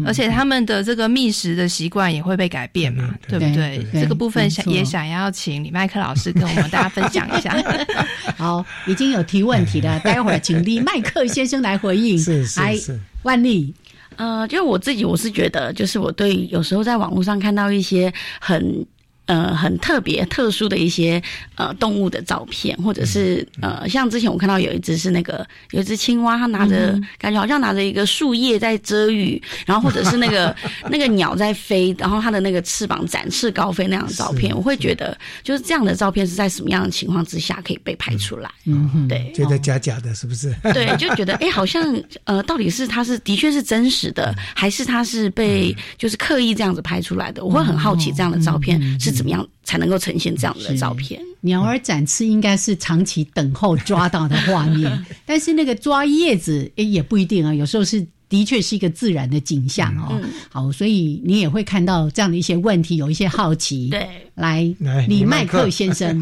[0.05, 3.87] 而且他们的这个觅食的习惯也会被改变嘛，对不对？
[3.93, 7.57] 这个部分想也想要请李麦克老师跟我们大家分享一下。
[8.37, 12.19] 好，已经有提问题了， 待会儿请李麦克先生来回应。
[12.19, 13.73] 是是是，万丽。
[14.17, 18.85] 呃，就是我自己，我是觉得，就是我对有时候在网络上看到一些很。
[19.27, 21.23] 呃很特别、特殊的一些
[21.57, 30.55] 呃动物的照片，或者是呃像之前我看到有一只是那个有一只青蛙，它拿着、感觉好像拿着一个树叶在遮雨，然后或者是那个
[30.91, 38.51] 那个鸟在飞，然后它的那个翅膀展翅高飞那样的照片，我会觉得就是这样的照片是在什么样的情况之下可以被拍出来？
[38.65, 40.55] 嗯，对，觉得假假的，是不是？
[40.73, 41.83] 对，就觉得哎、好像
[42.25, 47.45] 呃，到底是它是的确是真实的，还是它是被就是刻意这样子拍出来的？
[47.45, 51.21] 我会很好奇这样的照片是怎么样才能够呈现这样的照片。
[51.41, 60.09] 鸟儿展翅应该是长期等候抓到的画面， 但是那个抓叶子诶也不一定啊，有时候是的确是一个自然的景象哦。
[60.11, 63.89] 嗯好，所以你也会看到这样的一些问题，有一些好奇。
[63.91, 64.63] 对，来，
[65.09, 66.21] 李麦克克先生，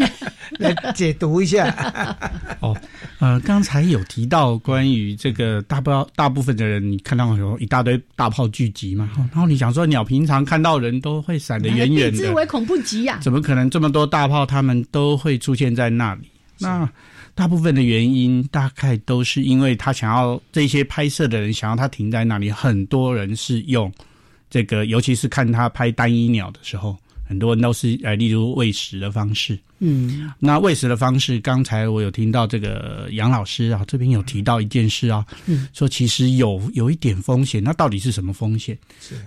[0.58, 1.74] 来解读一下。
[2.60, 2.76] 哦，
[3.18, 16.28] 呃，刚才有提到关于这个大部大部分的人，你看到有一大堆大炮聚集嘛，哦然后你想说鸟平常看到人都会闪得远远的，唯恐不及呀、怎么可能这么多大炮他们都会出现在那里？
[16.58, 16.88] 那
[17.36, 23.92] 大部分的原因大概都是因为他想要这些拍摄的人想要他停在那里，很多人是用
[24.48, 26.96] 这个，尤其是看他拍单一鸟的时候，
[27.26, 29.58] 很多人都是呃，例如喂食的方式。
[29.78, 38.78] 嗯那喂食的方式，刚才我有听到这个杨老师啊，这边有提到一件事啊，嗯说其实有有一点风险，那到底是什么风险？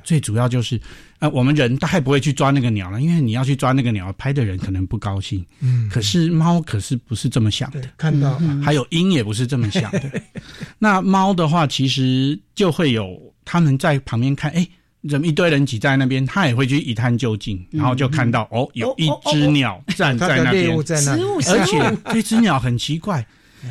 [0.03, 0.81] 最主要就是，
[1.19, 5.45] 呃，我们人大概不会去抓那个鸟了，因为你要去抓那个鸟，拍的人可能不高兴。
[5.59, 10.21] 嗯，可是猫可是不是这么想的，看到还有鹰也不是这么想的。
[10.79, 14.69] 那猫的话，其实就会有他们在旁边看，哎，怎
[15.17, 20.69] 么一堆人挤在那边，他也会去一探究竟，然后就看到哦，有一只鸟站在那边。
[20.77, 23.25] 而且这只鸟很奇怪，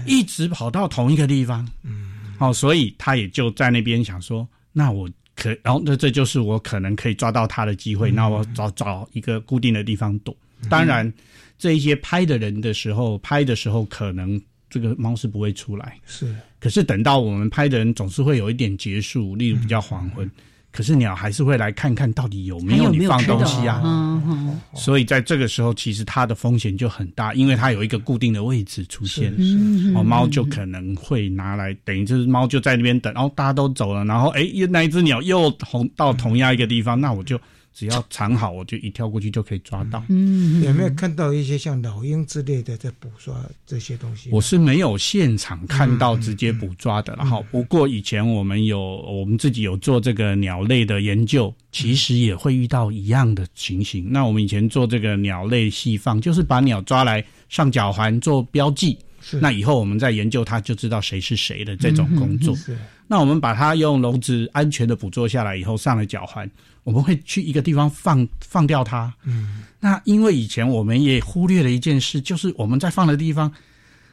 [0.07, 1.69] 一直跑到同一个地方。
[1.83, 10.35] 嗯，哦，所以他也就在那边想说，那我可，然后那这就是我可能可以抓到它的机会，那我找找一个固定的地方躲。
[10.71, 11.12] 当然，
[11.59, 16.35] 这一些拍的人的时候，拍的时候可能这个猫是不会出来，是。
[16.59, 20.29] 可是等到我们拍的人总是会有一点结束，例如比较黄昏。
[20.70, 23.81] 可是鸟还是会来看看到底有没有你放东西啊？
[23.85, 24.61] 嗯嗯。
[24.74, 37.40] 所以在这个时候，其实它的风险就很大，因为它有一个固定的位置出现，嗯哦，猫就可能会拿来，等于就是猫就在那边等，然后大家都走了，然后哎，又那一只鸟又同到同样一个地方，那我就
[37.79, 40.03] 只要藏好，我就一跳过去就可以抓到。
[40.09, 43.33] 嗯有没有看到一些像老鹰之类的在捕抓
[43.64, 44.31] 这些东西？
[44.33, 54.11] 我是没有现场看到直接捕抓的，然后不过以前我们有我们自己有做这个鸟类的研究，其实也会遇到一样的情形。
[54.11, 58.99] 那我们以前做这个鸟类细放，就是把鸟抓来上脚环做标记，
[59.41, 62.55] 那以后我们再研究它就知道谁是谁的这种工作。
[62.57, 66.49] 是那我们把它用笼子安全的捕捉下来以后，上了脚环，
[66.85, 69.12] 我们会去一个地方放放掉它。
[69.25, 73.51] 嗯，那因为以前我们也忽略了一件事，就是我们在放的地方，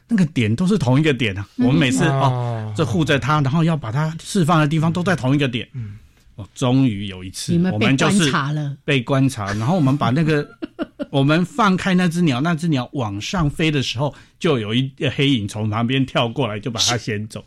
[0.08, 1.46] 那个点都是同一个点啊。
[1.58, 5.68] 我们每次嗯哦，这护着它，然后要把它释放的地方都在同一个点。
[5.74, 5.98] 嗯，
[6.36, 8.76] 哦，终于有一次我们就是观察了。
[8.84, 10.46] 被观察，然后我们把那个
[11.10, 17.42] 我们放开那只鸟，那只鸟往上飞的时候，就有一个黑影从旁边跳过来，就把它先走。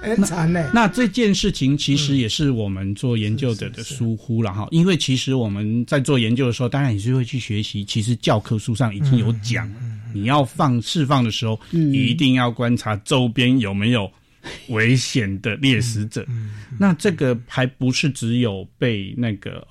[0.00, 0.64] 很 惨嘞。
[0.72, 9.68] 那这件事情其实也是我们做研究者的疏忽了哈，因为其实我们在做研究的时候，当然也是会去学习，其实教科书上已经有讲，
[10.12, 14.08] 你要放释放的时候，一定要观察周边有没有
[14.68, 16.26] 危险的猎食者。
[16.78, 19.66] 那这个还不是只有被那个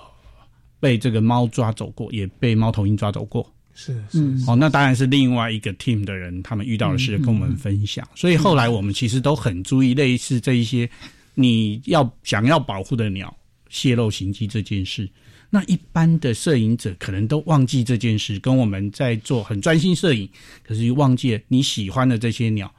[0.79, 3.49] 被这个猫抓走过，也被猫头鹰抓走过。
[3.75, 8.07] 是是哦，那当然是另外一个 team 的人，他们遇到的事跟我们分享。
[8.13, 10.87] 所以后来我们其实都很注意类似这一些
[11.33, 13.35] 你要想要保护的鸟
[13.69, 15.09] 泄露行迹这件事。
[15.49, 20.29] 那一般的摄影者可能都忘记这件事，跟我们在做很专心摄影，
[20.63, 22.71] 可是忘记了你喜欢的这些鸟，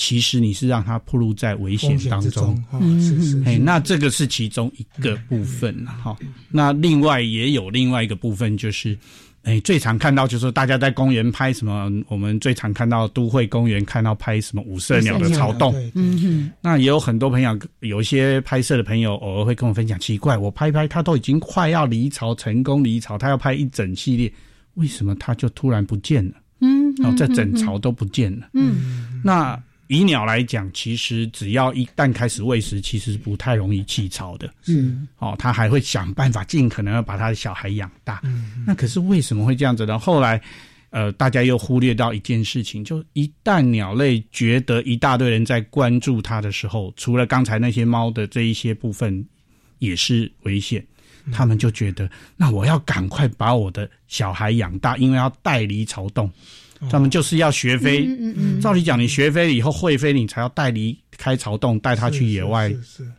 [0.00, 6.16] 其实你是让它暴露在危险当中之中。，哦是是哎，是，那这个是其中一个部分了哈。
[6.48, 8.96] 那另外也有另外一个部分，就是，
[9.42, 15.70] 哎，最常看到就是大家在公园拍什么，我们最常看到都会公园看到拍什么五色鸟的巢洞。
[15.72, 24.32] 对嗯哼，那也有很多朋友，有一些拍摄的朋友偶尔会跟我分享，奇怪，我拍拍，他都已经快要离巢，成功离巢，他要拍一整系列，
[24.76, 26.32] 为什么他就突然不见了？
[26.62, 28.48] 嗯，哦，这整巢都不见了。
[28.54, 34.48] 嗯，那以鸟来讲，其实只要一旦开始喂食，其实不太容易弃巢的。
[34.68, 38.20] 嗯，哦，它还会想办法尽可能要把它的小孩养大。
[38.22, 39.98] 嗯那可是为什么会这样子呢？
[39.98, 40.40] 后来，
[40.90, 49.26] 呃，大家又忽略到一件事情，就一旦鸟类觉得一大堆人在关注它的时候，除了刚才那些猫的这一些部分
[49.80, 50.86] 也是危险，
[51.32, 56.30] 他们就觉得，那我要赶快把我的小孩养大，因为要带离巢洞。
[56.88, 58.08] 他们就是要学飞，
[58.60, 62.72] 照理讲，你学飞以后会飞，你才要带离开巢洞，带它去野外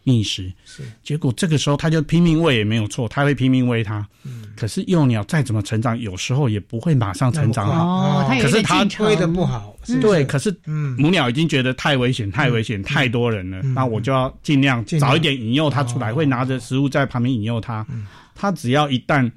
[0.04, 0.52] 觅食。
[0.66, 4.08] 是，结果这个时候它就拼命喂也没有错，它会拼命喂它。
[4.56, 7.86] 可是幼鸟再怎么成长，有时候也不会马上成长好。
[7.86, 9.76] 哦，它可是它推的不好。
[10.00, 10.56] 对，可是
[10.98, 13.62] 母鸟已经觉得太危险，太危险，太多人了。
[13.62, 17.86] 那我就要尽量早一点引诱它出来，会拿着食物在旁边引诱它。
[18.36, 19.30] 它只要一旦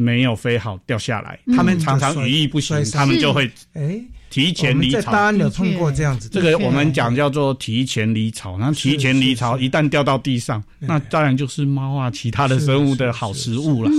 [0.00, 5.00] 没有飞好掉下来，他们常常羽翼不行，他们就会哎提前离巢。
[5.00, 8.56] 在大有碰过这样子，这个我们讲叫做提前离巢。
[8.58, 13.90] 那提前离巢，一旦掉到地上，那当然就是猫啊，其他的生物的好食物了。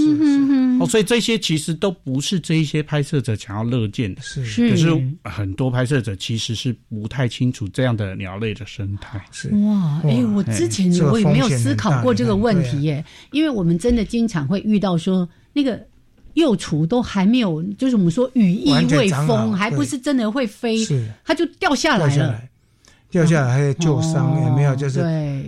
[0.79, 4.21] 哦，所以这些其实都不是这一些拍摄者想要乐见的。
[4.21, 4.87] 是，可是
[5.23, 9.21] 很多拍摄者其实是不太清楚这样的鸟类的生态。
[9.31, 15.87] 是哇，哎，我之前我也没有思考过这个问题耶，因为我们真的经常会遇到说那个。
[16.35, 20.77] 幼雏都还没有，就是我们说羽翼未丰，还不是真的会飞，
[21.25, 22.39] 它就掉下来了。
[23.11, 25.01] 掉下来还有旧伤，也没有，就是，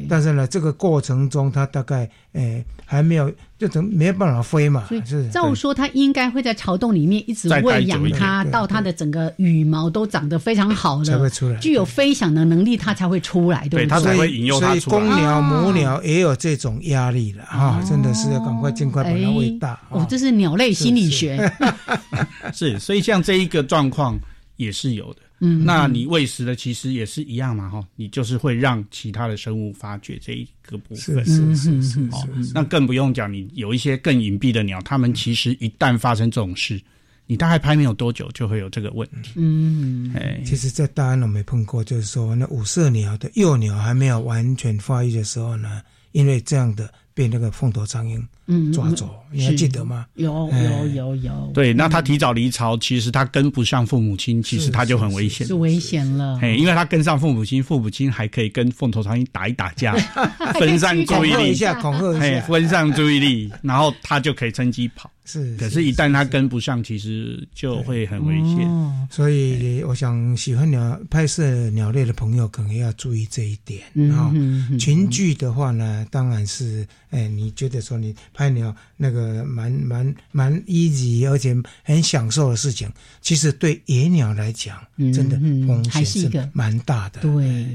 [0.10, 4.88] 但是呢，这个过程中它大概诶还没有，就等没有办法飞嘛。
[5.06, 13.86] 是照说它应该会在巢洞里面一直喂养它，到它的整个羽毛都长得非常好了，才会出来，具有飞翔的能力，它才会出来，对不对？
[13.86, 14.80] 它才会引诱它出来。
[14.80, 17.80] 所以公鸟、母鸟也有这种压力了啊！
[17.88, 19.80] 真的是要赶快尽快把它喂大。
[19.90, 21.52] 哦，这是鸟类心理学。
[22.52, 24.18] 是，所以像这一个状况
[24.56, 25.20] 也是有的。
[25.44, 36.80] 嗯，那你喂食的其实也是一样嘛，哈，你就是会让其他的生物发觉这一个部分，是是是是，那更不用讲，你有一些更隐蔽的鸟，它们其实一旦发生这种事，
[37.26, 39.32] 你大概拍没有多久就会有这个问题。
[39.36, 45.82] 嗯，哎，其实，在大安我没碰过，就是说那五色鸟的幼鸟还没有完全发育的时候呢，
[46.12, 46.94] 因为这样的。
[47.14, 50.06] 被那个凤头苍蝇抓走，你还记得吗？
[50.16, 51.52] 有有有有。
[51.54, 56.38] 对，那他提早离巢，其实他跟不上父母亲，其实他就很危险，是危险了。
[56.40, 59.94] 嘿，因为他跟上父母亲，父母亲还可以跟凤头苍蝇打一打架，
[60.60, 65.10] 分散注意力一下，恐吓一下，分散注意力，然后他就可以趁机跑。
[65.24, 69.08] 是，可是，一旦它跟不上，其实就会很危险。
[69.10, 74.34] 所以，我想喜欢鸟拍摄鸟类的朋友，可能要注意这一点啊。
[74.80, 82.92] 群聚的话呢，当然是，哎，你觉得说你拍鸟那个蛮蛮蛮 easy，而且很享受的事情，
[83.22, 84.78] 其实对野鸟来讲，
[85.14, 87.22] 真的风险是蛮大的。
[87.22, 87.68] 对。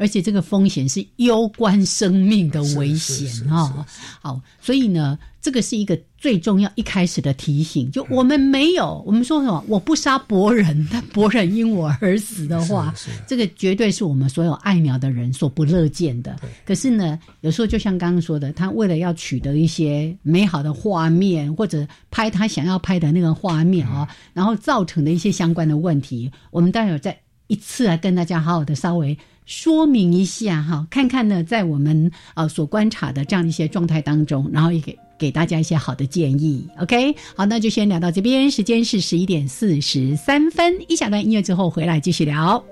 [0.00, 3.84] 而且这个风险是攸关生命的危险啊！
[4.20, 5.18] 好，所以呢，
[5.48, 7.90] 这个是一个最重要一开始的提醒。
[7.90, 9.64] 就我们没有，我们说什么？
[9.66, 12.94] 我不杀伯仁， 但伯仁因我而死的话，
[13.26, 16.36] 这个绝对是我们所有爱鸟的人所不乐见的。
[16.66, 29.16] 可是呢，有时候就像刚刚说的，他为了要取得一些美好的画面，或者拍他想要拍的那个画面啊，然后造成的一些相关的问题，我们待会儿再一次来跟大家好好的稍微。
[29.48, 36.68] 说明一下哈，看看呢，在我们呃所观察的这样一些状态当中，然后也给给大家一些好的建议。
[36.78, 42.62] OK，好，那就先聊到这边，时间是十一点四十三分，一小段音乐之后回来继续聊。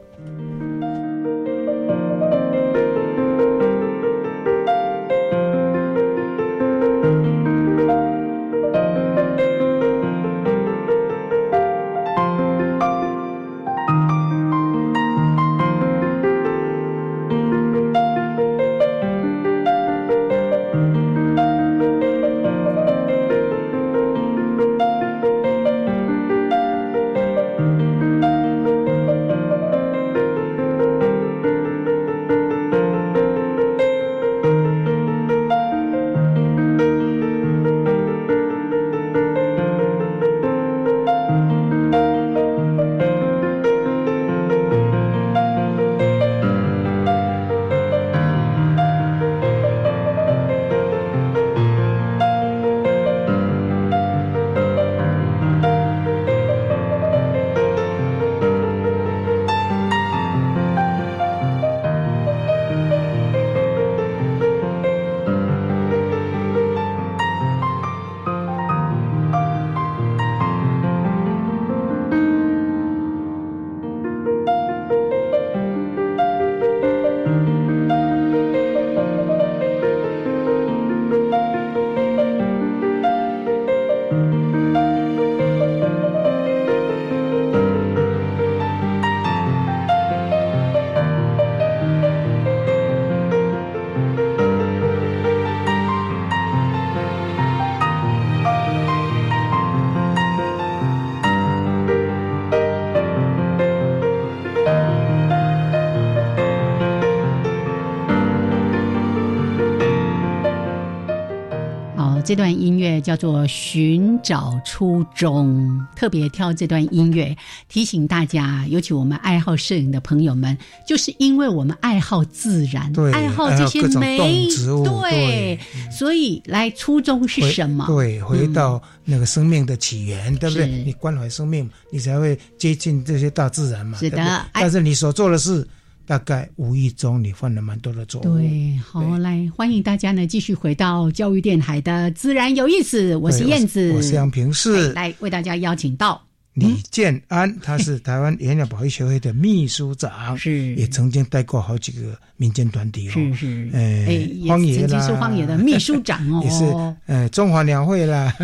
[112.26, 117.36] 这段音乐叫做《寻找初衷》，特别挑这段音乐
[117.68, 125.56] 提醒大家，尤其我们爱好摄影的朋友们，就是因为我们爱好自然，爱好这些美植物，对，
[125.88, 127.86] 所以来初衷是什么？
[127.86, 130.66] 对，回到那个生命的起源，对不对？
[130.66, 133.96] 你关怀生命，你才会接近这些大自然嘛。
[133.98, 135.64] 是的，但是你所做的事。
[136.07, 138.38] 大概无意中你犯了蛮多的错误。
[138.38, 143.16] 对，好，来欢迎大家呢继续回到教育电台的自然有意思。
[143.16, 146.22] 我是燕子，我是杨平世，来为大家邀请到。
[146.54, 150.74] 李建安，他是 台湾野鸟保育协会的秘书长，是。
[150.76, 156.64] 也曾经带过好几个民间团体哦，是是，哎，荒野啦，曾经是荒野的秘书长哦， 也是，
[157.07, 158.32] 呃，中华鸟会啦。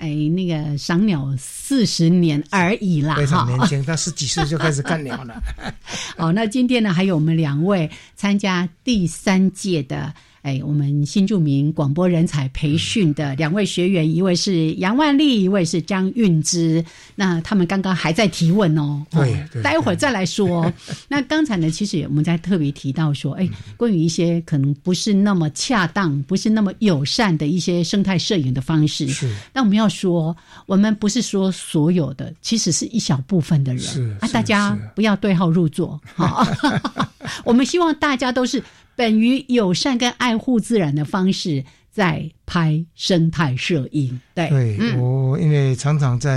[0.00, 5.40] 哎，那个赏鸟四十年而已啦，非常年轻，他十几岁就开始看鸟了。
[6.16, 10.12] 好，那今天呢，还有我们两位参加第三届的。
[10.42, 16.82] 哎，我们新著名广播人才培训的两位学员，一位是杨万丽，一位是张韵之。
[17.14, 20.72] 那他们刚刚还在提问哦，对，待会儿再来说。
[21.08, 29.06] 那刚才呢，其实我们在特别提到说，哎，关于一些可能不是那么恰当、不是那么友善的一些生态摄影的方式。
[29.08, 30.34] 是，那我们要说，
[30.64, 33.82] 我们不是说所有的，其实是一小部分的人。
[33.82, 36.00] 是啊，大家不要对号入座。
[36.14, 36.46] 好，
[37.44, 38.62] 我们希望大家都是。
[39.00, 44.20] 本于友善跟爱护自然的方式，在拍生态摄影。
[44.34, 46.30] 对，对我因为常常在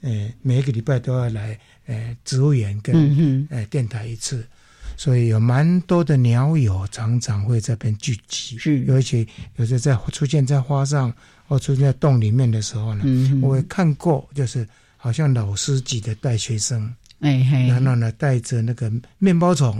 [0.00, 4.48] 呃每一个礼拜都要来呃植物园跟呃电台一次，
[4.96, 8.56] 所以有蛮多的鸟友常常会这边聚集。
[8.56, 11.12] 是，尤其有时在出现在花上
[11.46, 13.04] 或出现在洞里面的时候呢，
[13.42, 14.66] 我也看过，就是
[14.96, 16.90] 好像老师级的带学生，
[17.20, 19.78] 哎嘿，然后呢带着那个面包虫，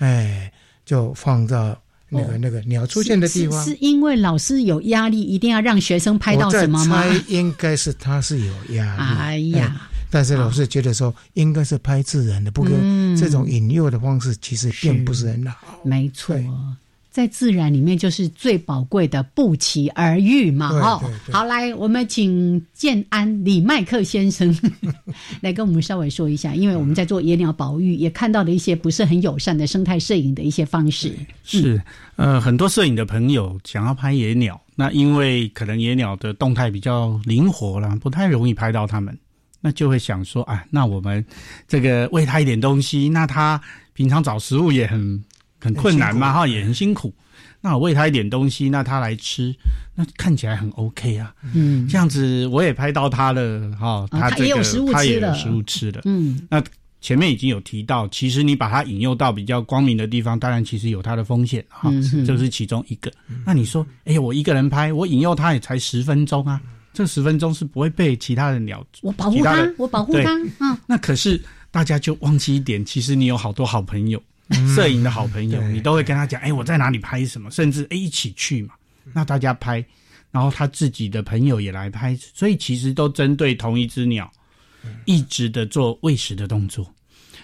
[0.00, 0.51] 哎。
[0.92, 1.74] 就放到
[2.10, 7.02] 那个那个鸟出现的地方，是因为老师有压力，一定要让学生拍到什么吗？
[7.28, 9.18] 应该是他是有压力。
[9.18, 12.70] 哎呀，但是老师觉得说应该是拍自然的，不过
[13.16, 15.80] 这种引诱的方式其实并不是很好。
[15.82, 16.36] 没错。
[17.12, 24.56] 在自然里面就是最宝贵的不期而遇嘛，哦，好，来，我们请建安李麦克先生
[25.42, 31.14] 来跟我们稍微说一下，因为我们在做野鸟保育，也看到了一些不是很友善的生态摄影的一些方式。
[31.44, 31.78] 是，
[32.16, 39.14] 呃，很多摄影的朋友想要拍野鸟，那因为可能野鸟的动态比较灵活了，不太容易拍到它们，
[39.60, 41.22] 那就会想说，啊，那我们
[41.68, 43.60] 这个喂它一点东西，那它
[43.92, 45.22] 平常找食物也很。
[45.62, 47.14] 很困难嘛，哈，也很辛苦。
[47.60, 49.54] 那我喂它一点东西，那它来吃，
[49.94, 51.32] 那看起来很 OK 啊。
[51.54, 56.00] 嗯，这样子我也拍到它了，哈，它也有食物吃了，食物吃了。
[56.04, 56.60] 嗯，那
[57.00, 61.88] 前面已经有提到，其实你把它引诱到比较光明的地方，当然其实有它的风险，哈，
[62.26, 63.12] 这是其中一个。
[63.46, 66.60] 那你说，哎呀，我一个人拍，我引诱它也才十分钟啊，
[66.92, 70.32] 这十分钟是不会被其他的鸟，我保护它，我保护它。
[70.58, 71.40] 嗯，那可是
[71.70, 74.20] 大家就忘记一点，其实你有好多好朋友。
[74.74, 78.74] 摄影的好朋友，你都会跟他讲，哎，我在哪里拍什么，甚至哎一起去嘛。
[79.12, 79.84] 那大家拍，
[80.30, 84.30] 然后他自己的朋友也来拍，所以其实都针对同一只鸟，
[85.04, 86.86] 一直的做喂食的动作。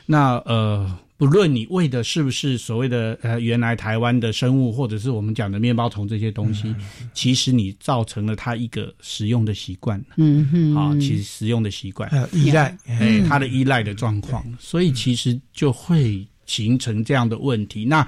[0.07, 6.73] 那呃，不论你喂的是不是所谓的呃原来台湾的生物，或者是我们讲的面包虫这些东西，
[7.13, 10.03] 其实你造成了它一个食用的习惯。
[10.17, 16.25] 嗯嗯，好，其实食用的习惯，依赖，哎，它的依赖的状况，所以其实就会。
[16.49, 18.05] 形成这样的问题，那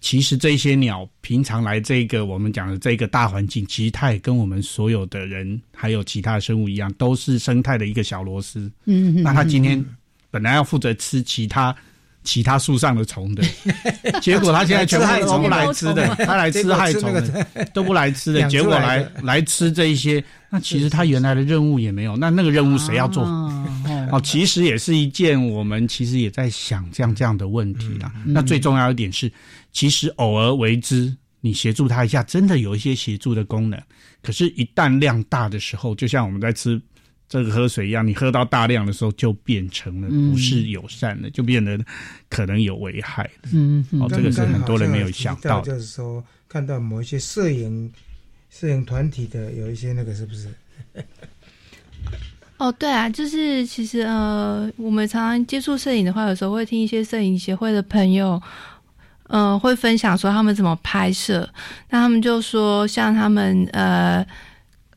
[0.00, 8.70] 其实这些鸟平常来这个我们讲的这个大环境，其实它也跟我们所有的人还有其他生物一样，都是生态的一个小螺丝。
[8.86, 9.84] 嗯，那它今天
[10.30, 11.74] 本来要负责吃其他
[12.24, 13.42] 其他树上的虫的，
[14.20, 23.24] 结果它现在全部都不来吃的，它来吃害虫的，都不来吃的， 结果来来吃这一些，那其实它原来的任务也没有，那那个任务谁要做？
[24.10, 28.12] 哦，其实也是一件我们其实也在想这样这样的问题啦。
[28.24, 29.30] 那最重要一点是，
[29.72, 33.80] 其实偶尔为之，你协助他一下，真的有一些协助的功能。
[34.22, 36.80] 可是，一旦量大的时候，就像我们在吃
[37.28, 41.78] 这个喝水一样，你喝到大量的时候，就变成了不是友善的，就变得
[42.28, 43.50] 可能有危害了。
[43.52, 47.92] 嗯，哦，这个是很多人没有想到，就是说看到某一些摄影
[48.50, 50.48] 摄影团体的有一些那个是不是？
[52.58, 58.40] 哦，对啊，就是其实呃，我们常常接触摄影的话，有时候会听一些摄影协会的朋友，
[59.28, 61.46] 呃，会分享说他们怎么拍摄。
[61.90, 64.26] 那他们就说，像他们呃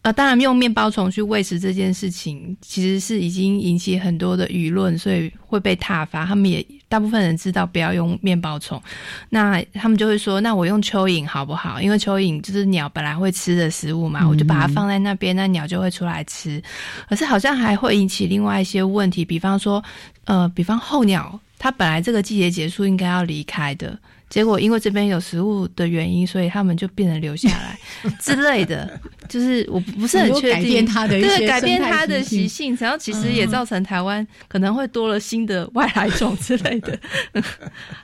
[0.04, 6.26] 呃，当然用面包虫去喂食这件事情，其实是已经引起很多的舆论，所以会被挞伐。
[6.26, 8.82] 他们也大部分人知道不要用面包虫，
[9.30, 11.80] 那他们就会说：“那我用蚯蚓好不好？
[11.80, 16.62] 因为蚯蚓就是鸟本来会吃的食物嘛，我就把它放在那边，那鸟就会出来吃。
[17.08, 19.82] 可是好像还会引起另外一些问题，比方说，
[20.26, 23.98] 呃，比方候鸟，它本来这个季节结束应该要离开的。”
[24.30, 27.80] 结果因为这边有食物的原因，所以他们就变成留下来
[28.22, 30.52] 之类的，就是我不是很确定。
[30.54, 37.00] 改变它的对改变他的习性，然后其实也造成台湾可能会多了新的外来种之类的。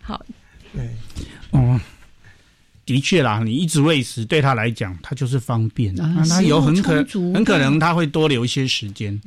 [0.02, 0.26] 好，
[0.74, 0.90] 对，
[1.52, 1.80] 嗯，
[2.86, 7.04] 的确啦，你一直喂食对他来讲，他就是方便，那他有很可
[7.34, 9.20] 很可能他会多留一些时间。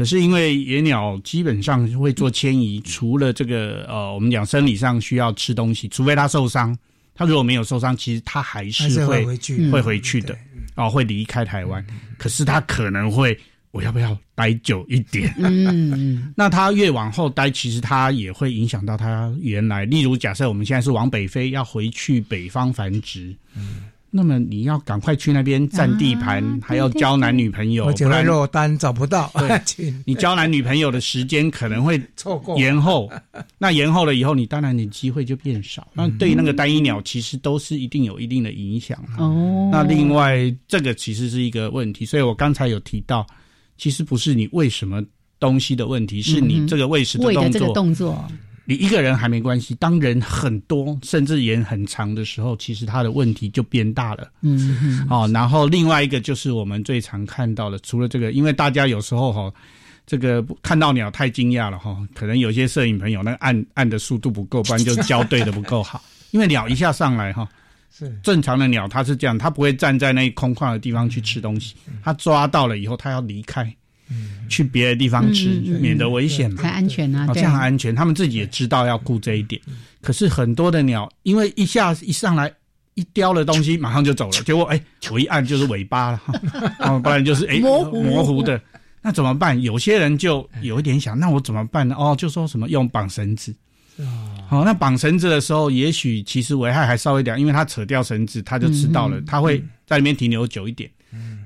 [0.00, 6.74] 可是因为野鸟基本上会做迁移，除了这个呃，我们讲生理上需要吃东西，除非它受伤，
[7.14, 9.26] 它如果没有受伤，其实它还是会
[9.70, 10.34] 会回去的，
[10.74, 11.84] 哦，会离开台湾。
[12.16, 13.38] 可是它可能会，
[13.72, 15.34] 我要不要待久一点？
[15.36, 19.84] 嗯， 那它越往后待，其实它也会影响到它原来。
[19.84, 23.36] 例如，假设我们现在是往北飞，要回去北方繁殖。
[23.54, 23.82] 嗯。
[24.10, 29.30] 那么你要赶快去那边占地盘，还要交男女朋友，不然落单找不到。
[30.04, 33.08] 你交男女朋友的时间可能会错过延后，
[33.56, 35.86] 那延后了以后，你当然你机会就变少。
[35.92, 38.98] 那对于那个单一鸟，其实都是一定有一定的影响。
[39.16, 43.26] 哦，那另外这个其实是一个问题，所以我刚才有提到，
[43.78, 45.00] 其实不是你为什么
[45.38, 47.72] 东西的问题，是你这个喂食的动作。
[47.72, 48.24] 动作。
[48.70, 54.30] 你一个人还没关系，当人很多，甚至延很长的时候，其实他的问题就变大了。
[54.42, 59.52] 嗯，哦，然后另外一个就是我们最常看到的，除了这个，因为大家有时候哈，
[60.06, 66.00] 这个看到鸟太惊讶了哈，可能有些摄影朋友那个按按的速度不够，不然就焦对的不够好。
[66.30, 67.48] 因为鸟一下上来哈，
[67.90, 73.74] 是正常的鸟，它是这样，它不会站在那空旷的地方去吃东西，它抓到了以后，它要离开。
[74.48, 75.48] 去别的地方吃，
[75.80, 77.28] 免得危险嘛，才安全啊！
[77.32, 79.60] 这样安全，他们自己也知道要顾这一点。
[80.02, 82.52] 可是很多的鸟，因为一下一上来
[82.94, 84.42] 一叼了东西，马上就走了。
[84.42, 84.80] 结果哎，
[85.10, 86.20] 我一按就是尾巴了，
[86.80, 88.60] 哦，不然就是哎模糊的。
[89.02, 89.60] 那怎么办？
[89.62, 91.94] 有些人就有一点想，那我怎么办呢？
[91.96, 93.54] 哦，就说什么用绑绳子。
[94.48, 100.90] 好，那绑绳子的时候，也许其实危害还稍微点，因为他扯掉绳子，他就知道了，他会在里面停留久一点。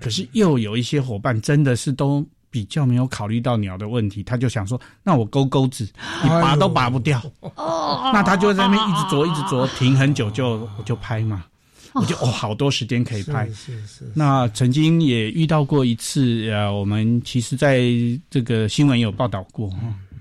[0.00, 2.26] 可是又有一些伙伴真的是都。
[2.55, 5.84] 比较没有考虑到鸟的问题，他就想说：“那我勾钩子，
[6.22, 7.20] 你拔都拔不掉。”
[7.57, 11.46] 哦，那他就在那边一直啄，一直啄，停很久就我就拍嘛，
[11.94, 13.48] 我就哦好多时间可以拍。
[13.48, 14.09] 是是。
[14.14, 17.80] 那曾经也遇到过一次，呃，我们其实在
[18.30, 19.68] 这个新闻有报道过，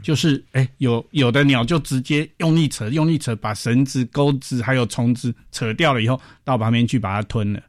[0.01, 7.61] 就是哎有有的鸟就直接用力扯，用力扯，把绳子、钩子还有虫子扯掉了以后，到旁边去把它吞了。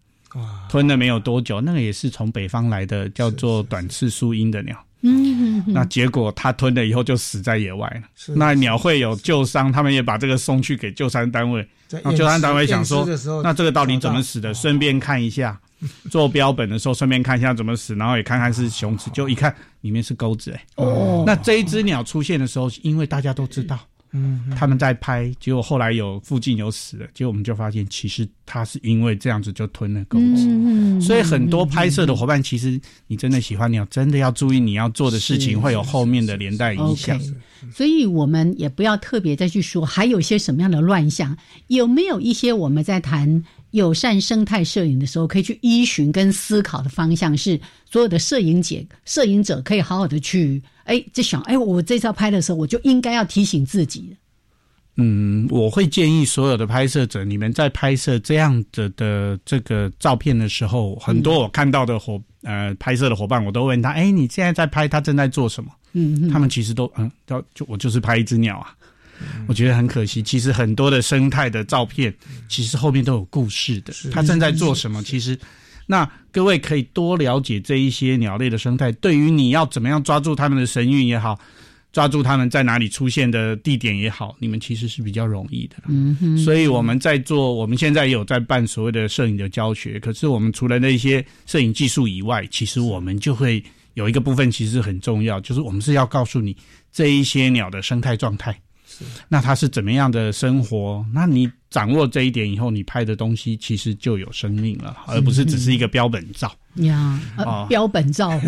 [0.69, 4.77] 吞了没有多久，那个也是从北方来的，叫做短翅树鹰的鸟。
[5.07, 8.35] 嗯，那结果它吞了以后就死在野外了。
[8.35, 11.67] 那鸟会有救伤，他们也把这个送去给救伤单位。
[12.03, 13.07] 那救伤单位想说，
[13.43, 14.55] 那这个到底怎么死的？
[14.55, 15.61] 顺便看一下，
[16.11, 20.51] 做标本的时候顺便看一下怎么死，然后也看看是雄雌，就一看里面是钩子。
[20.53, 23.79] 哎，哦，那这一只鸟出现的时候，因为大家都知道。
[24.17, 30.47] 嗯，他们在拍，结果后来有附近有死了，结果我们就发现，其实他是因为这样子就吞了钩子。
[30.47, 37.21] 嗯所以很多拍摄的伙伴，其实你真的喜欢鸟，真的要注意你要做的事情，会有后面的连带影响。
[37.73, 41.37] 所以我们也不要特别再去说还有些什么样的乱象，
[41.67, 43.43] 有没有一些我们在谈
[43.73, 47.59] 友善生态摄影的时候，可以去依循跟思考的方向，是
[47.91, 50.63] 所有的摄影姐、摄影者可以好好的去。
[50.85, 54.17] 哎，在想，哎，我这次要拍的时候，我就应该要提醒自己。
[54.97, 65.71] 嗯，我会建议所有的拍摄者，你们在拍摄这样子的这个照片的时候，很多我看到的伙呃拍摄的伙伴，我都问他，哎，你现在在拍，他正在做什么？
[65.95, 68.73] 嗯，他们其实都嗯，就就我就是拍一只鸟啊。
[69.49, 72.15] 我觉得很可惜，其实很多的生态的照片，
[72.49, 73.93] 其实后面都有故事的。
[74.13, 75.03] 他正在做什么？
[75.03, 75.39] 其实。
[75.87, 81.39] 那各位可以多了解这一些鸟类的生态，对于你要怎么样抓住它们的神韵也好，
[81.93, 85.77] 抓住它们在哪里出现的地点也好，你们其实是比较容易的。
[85.89, 86.39] 嗯哼。
[86.39, 90.01] 所以我们在做，我们现在也有在办所谓的摄影的教学。
[90.01, 93.63] 可是我们除了那些摄影技术以外，其实我们就会
[93.95, 96.57] 有一个部分其实很重要，就是我们是要告诉你
[96.91, 98.59] 这一些鸟的生态状态。
[99.29, 101.05] 那他是怎么样的生活？
[101.13, 107.21] 那你掌握这一点以后，你拍的东西其实就有生命了，而不是只是一个标本照呀。
[107.37, 108.41] 啊，标本照，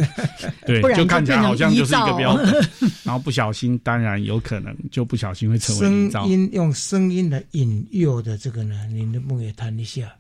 [0.67, 2.47] 对， 就看起来好像就是一个标本，
[3.05, 10.13] 然后不小心，当然有可能就不小心会成为声音用声音来引诱的这个呢，您能不能谈一下？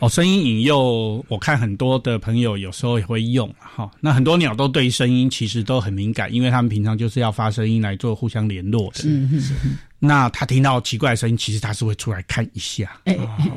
[0.00, 3.90] 哦，声音引诱，我看很多的朋友有时候也会用哈。
[4.00, 9.00] 那很多鸟都对声音其实都很敏感，因为他们平常就是要发声音来做互相联络的。
[9.00, 9.54] 是是
[9.98, 13.00] 那他听到奇怪的声音，其实他是会出来看一下。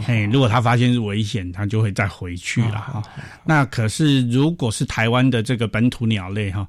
[0.08, 3.04] 哎，如果他发现是危险，他就会再回去了哈。
[3.46, 6.68] 那可是如果是台湾的这个本土鸟类哈，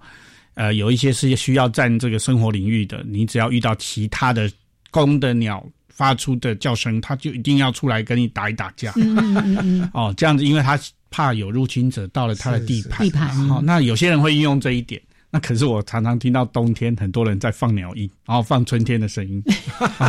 [0.54, 4.50] 呃，有一些是需要占这个生活领域的，你只要遇到其他的
[4.90, 5.64] 公的鸟。
[5.92, 8.92] 发出的叫声，他就一定要出来跟你打一打架。
[8.96, 10.78] 嗯嗯嗯 哦，这样子，因为他
[11.10, 13.06] 怕有入侵者到了他的地盘。
[13.06, 13.28] 地盘。
[13.48, 15.00] 好，那有些人会运用这一点。
[15.30, 19.42] 那可是我常常听到冬天很多人在放鸟音，然后放春天的声音。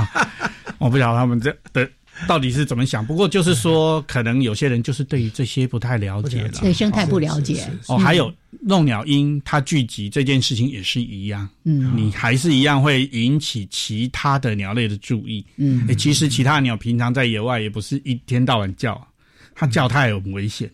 [0.79, 1.89] 我不晓得他们这的。
[2.27, 3.05] 到底是怎么想？
[3.05, 7.67] 不过就是说，可能有些人就是对于这些不太了解了，对生态不了解。
[7.87, 8.31] 哦，还有
[8.61, 11.47] 弄鸟鹰，它聚集这件事情也是一样。
[11.63, 15.43] 嗯，你还是一样会引起其他的鸟类的注意。
[15.57, 19.07] 嗯，其实其他鸟平常在野外也不是一天到晚叫，
[19.53, 20.69] 它叫它也很危险。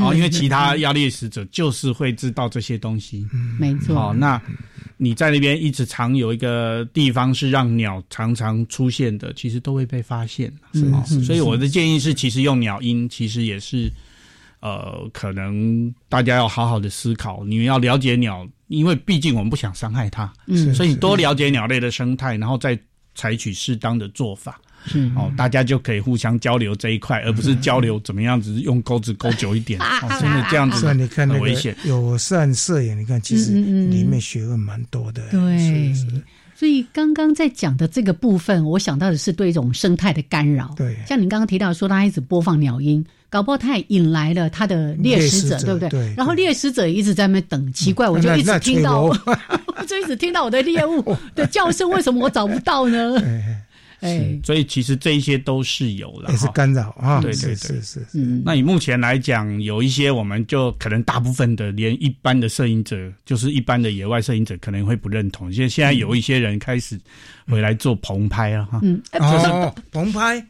[0.00, 3.26] 哦，因为其他压猎食者就是会知道这些东西。
[3.58, 3.96] 没错。
[3.96, 4.40] 哦，那。
[5.00, 10.52] 你在那边一直常有一个地方是让鸟常常出现的，其实都会被发现。
[10.72, 13.88] 是吗所以我的建议是，其实用鸟音其实也是，
[14.58, 17.44] 呃，可能大家要好好的思考。
[17.44, 20.32] 你们要了解鸟，因为毕竟我们不想伤害它，
[20.74, 22.76] 所以多了解鸟类的生态，然后再
[23.14, 24.60] 采取适当的做法。
[24.86, 29.80] 是哦，大家就可以互相交流这一块，而不是交流怎么样子用钩子钩久一点。
[30.02, 31.76] 哦，真的这样子，你看很危险。
[31.84, 35.22] 友善摄影，你看其实里面学问蛮多的。
[35.30, 35.92] 对，
[36.54, 40.74] 所以刚刚在讲的这个部分，我想到的是对一种生态的干扰。
[40.76, 45.88] 对，像你刚刚提到说，他一直播放鸟音，搞不好他也引来了他的猎食者，对不对？
[45.88, 46.14] 对。
[46.16, 53.14] 然后猎食者一直在那边等，奇怪，我就一直听到， 我就一直听到我的猎物的叫声，为什么我找不到呢？
[54.00, 57.20] 哎，所以其实这一些都是有的，也是干扰啊。
[57.20, 58.06] 对对对，是是。
[58.14, 65.52] 嗯，那以目前来讲，有一些我们就可能大部分的连一般的摄影者，就是一般的野外摄影者可能会不认同。
[65.52, 66.98] 现在现在有一些人开始
[67.48, 68.80] 回来做棚拍了哈。
[68.82, 70.44] 嗯，哦，棚拍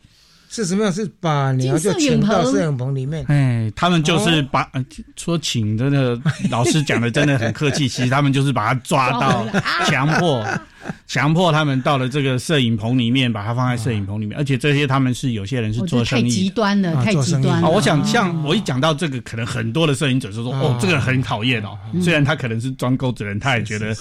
[0.50, 0.92] 是什么样？
[0.92, 3.24] 是把鸟就请到摄影棚里面。
[3.28, 4.70] 哎，他们就是把
[5.16, 6.20] 说请真的
[6.50, 9.46] 老师讲的真的很客气， 其实他们就是把他抓到，
[9.86, 10.46] 强迫。
[11.06, 17.68] 强迫他们到了这个摄影棚里面，把它放在摄影棚里面，而且这些他们是有些人是做生意，太极端了，太极端了。
[17.68, 23.94] 我想像我一讲到这个，可能很多的摄影者就说：“哦，这个很讨厌哦。”虽然他可能是装钩子人，他也觉得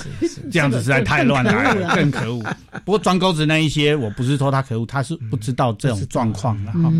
[0.51, 2.43] 这样子实在太乱了，更可恶。
[2.85, 6.91] 不过装钩子那一些，我不是说他可恶，他是不知道这种状况的哈。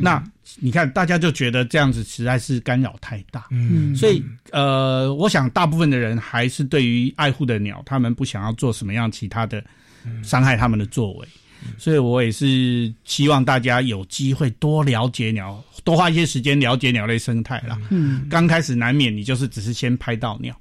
[0.00, 0.22] 那。
[0.58, 4.22] 你看，大家就觉得这样子实在是干扰太大，嗯，所以
[4.52, 9.64] 呃，我想大部分的人还是对于爱护的鸟，他们不想要做什么样其他的
[10.22, 11.26] 伤害他们的作为，
[11.78, 17.78] 所以我也是希望大家有机会多了解鸟，多花一些时间了解鸟类生态啦。
[17.88, 20.54] 嗯，刚开始难免你就是只是先拍到鸟，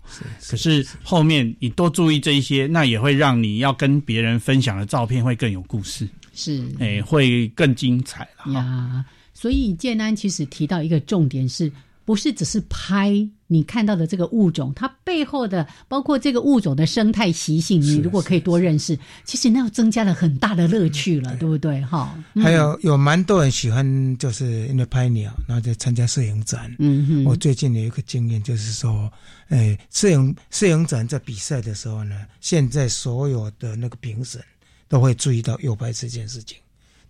[0.50, 9.06] 可是后面你多注意这一些，那也会让你要跟别人分享的照片会更有故事，是，哎，会更精彩了哈。
[9.44, 11.70] 所以建安其实提到一个重点，是
[12.06, 13.12] 不是只是拍
[13.48, 21.82] 你看到的这个物种，它背后的包括这个物种的生态习性，你如果可以多认识，其实那又增加了很大的乐趣了，对不对？
[21.82, 22.18] 哈。
[22.36, 26.74] 还有有蛮多人喜欢，就是因为拍鸟，然后就参加摄影展。
[26.80, 27.26] 嗯哼。
[27.26, 29.12] 我最近有一个经验，就是说，
[29.50, 34.42] 哎，摄影摄影展在比赛的时候呢，现在所有的那个评审
[34.88, 36.58] 都会注意到诱拍这件事情。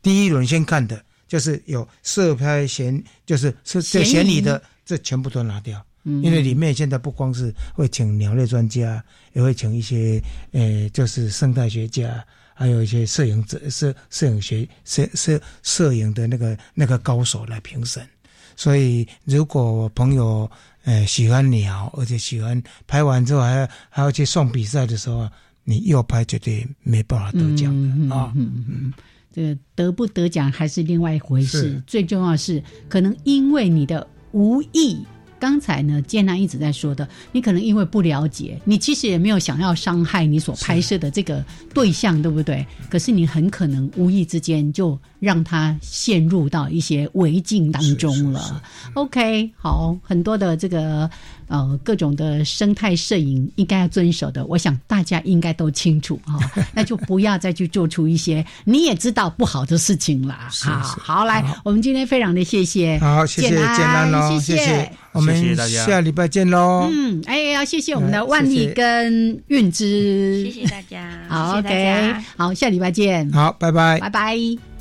[0.01, 1.05] 第一轮先看的。
[1.33, 5.83] 就是有涉拍嫌，就是是这嫌疑的，这全部都拿掉。
[6.03, 10.21] 嗯，因为里面现在不光是会请鸟类专家，也会请一些
[10.51, 12.23] 呃，就是生态学家，
[12.53, 18.07] 还有一些摄影者、摄摄影学、摄摄摄影的那个那个高手来评审。
[18.55, 20.47] 所以，如果朋友
[20.83, 25.27] 呃喜欢鸟，而且喜欢拍完之后还要还要去送比赛的时候，
[25.63, 27.73] 你又拍绝对没办法得奖
[28.07, 28.31] 的啊。
[28.35, 28.93] 嗯嗯。
[29.33, 35.03] 这个得不得奖还是另外一回事，最重要是可能因为你的无意。
[35.39, 42.65] 刚才呢，建南一直在说的，你可能因为不了解，你其实也没有想要伤害你所拍摄的这个对象，对不对？
[42.89, 48.61] 可是你很可能无意之间就让他陷入到一些违禁当中了。
[48.93, 51.09] OK，好，很多的这个。
[51.49, 56.39] 呃，各种的生态摄影应该要遵守的，我想大家应该都清楚哈，
[56.73, 60.35] 那就不要再去做出一些你也知道不好的事情了。
[60.49, 66.89] 好，好，来，我们今天非常的谢谢，好，谢谢简单喽，谢谢，我们下礼拜见喽。
[66.91, 74.72] 嗯，哎，要谢谢我们的万丽跟韵之，谢谢大家，好，OK，好，下礼拜见，好，拜拜，拜拜。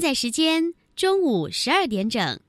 [0.00, 2.40] 现在时间中午十二点整。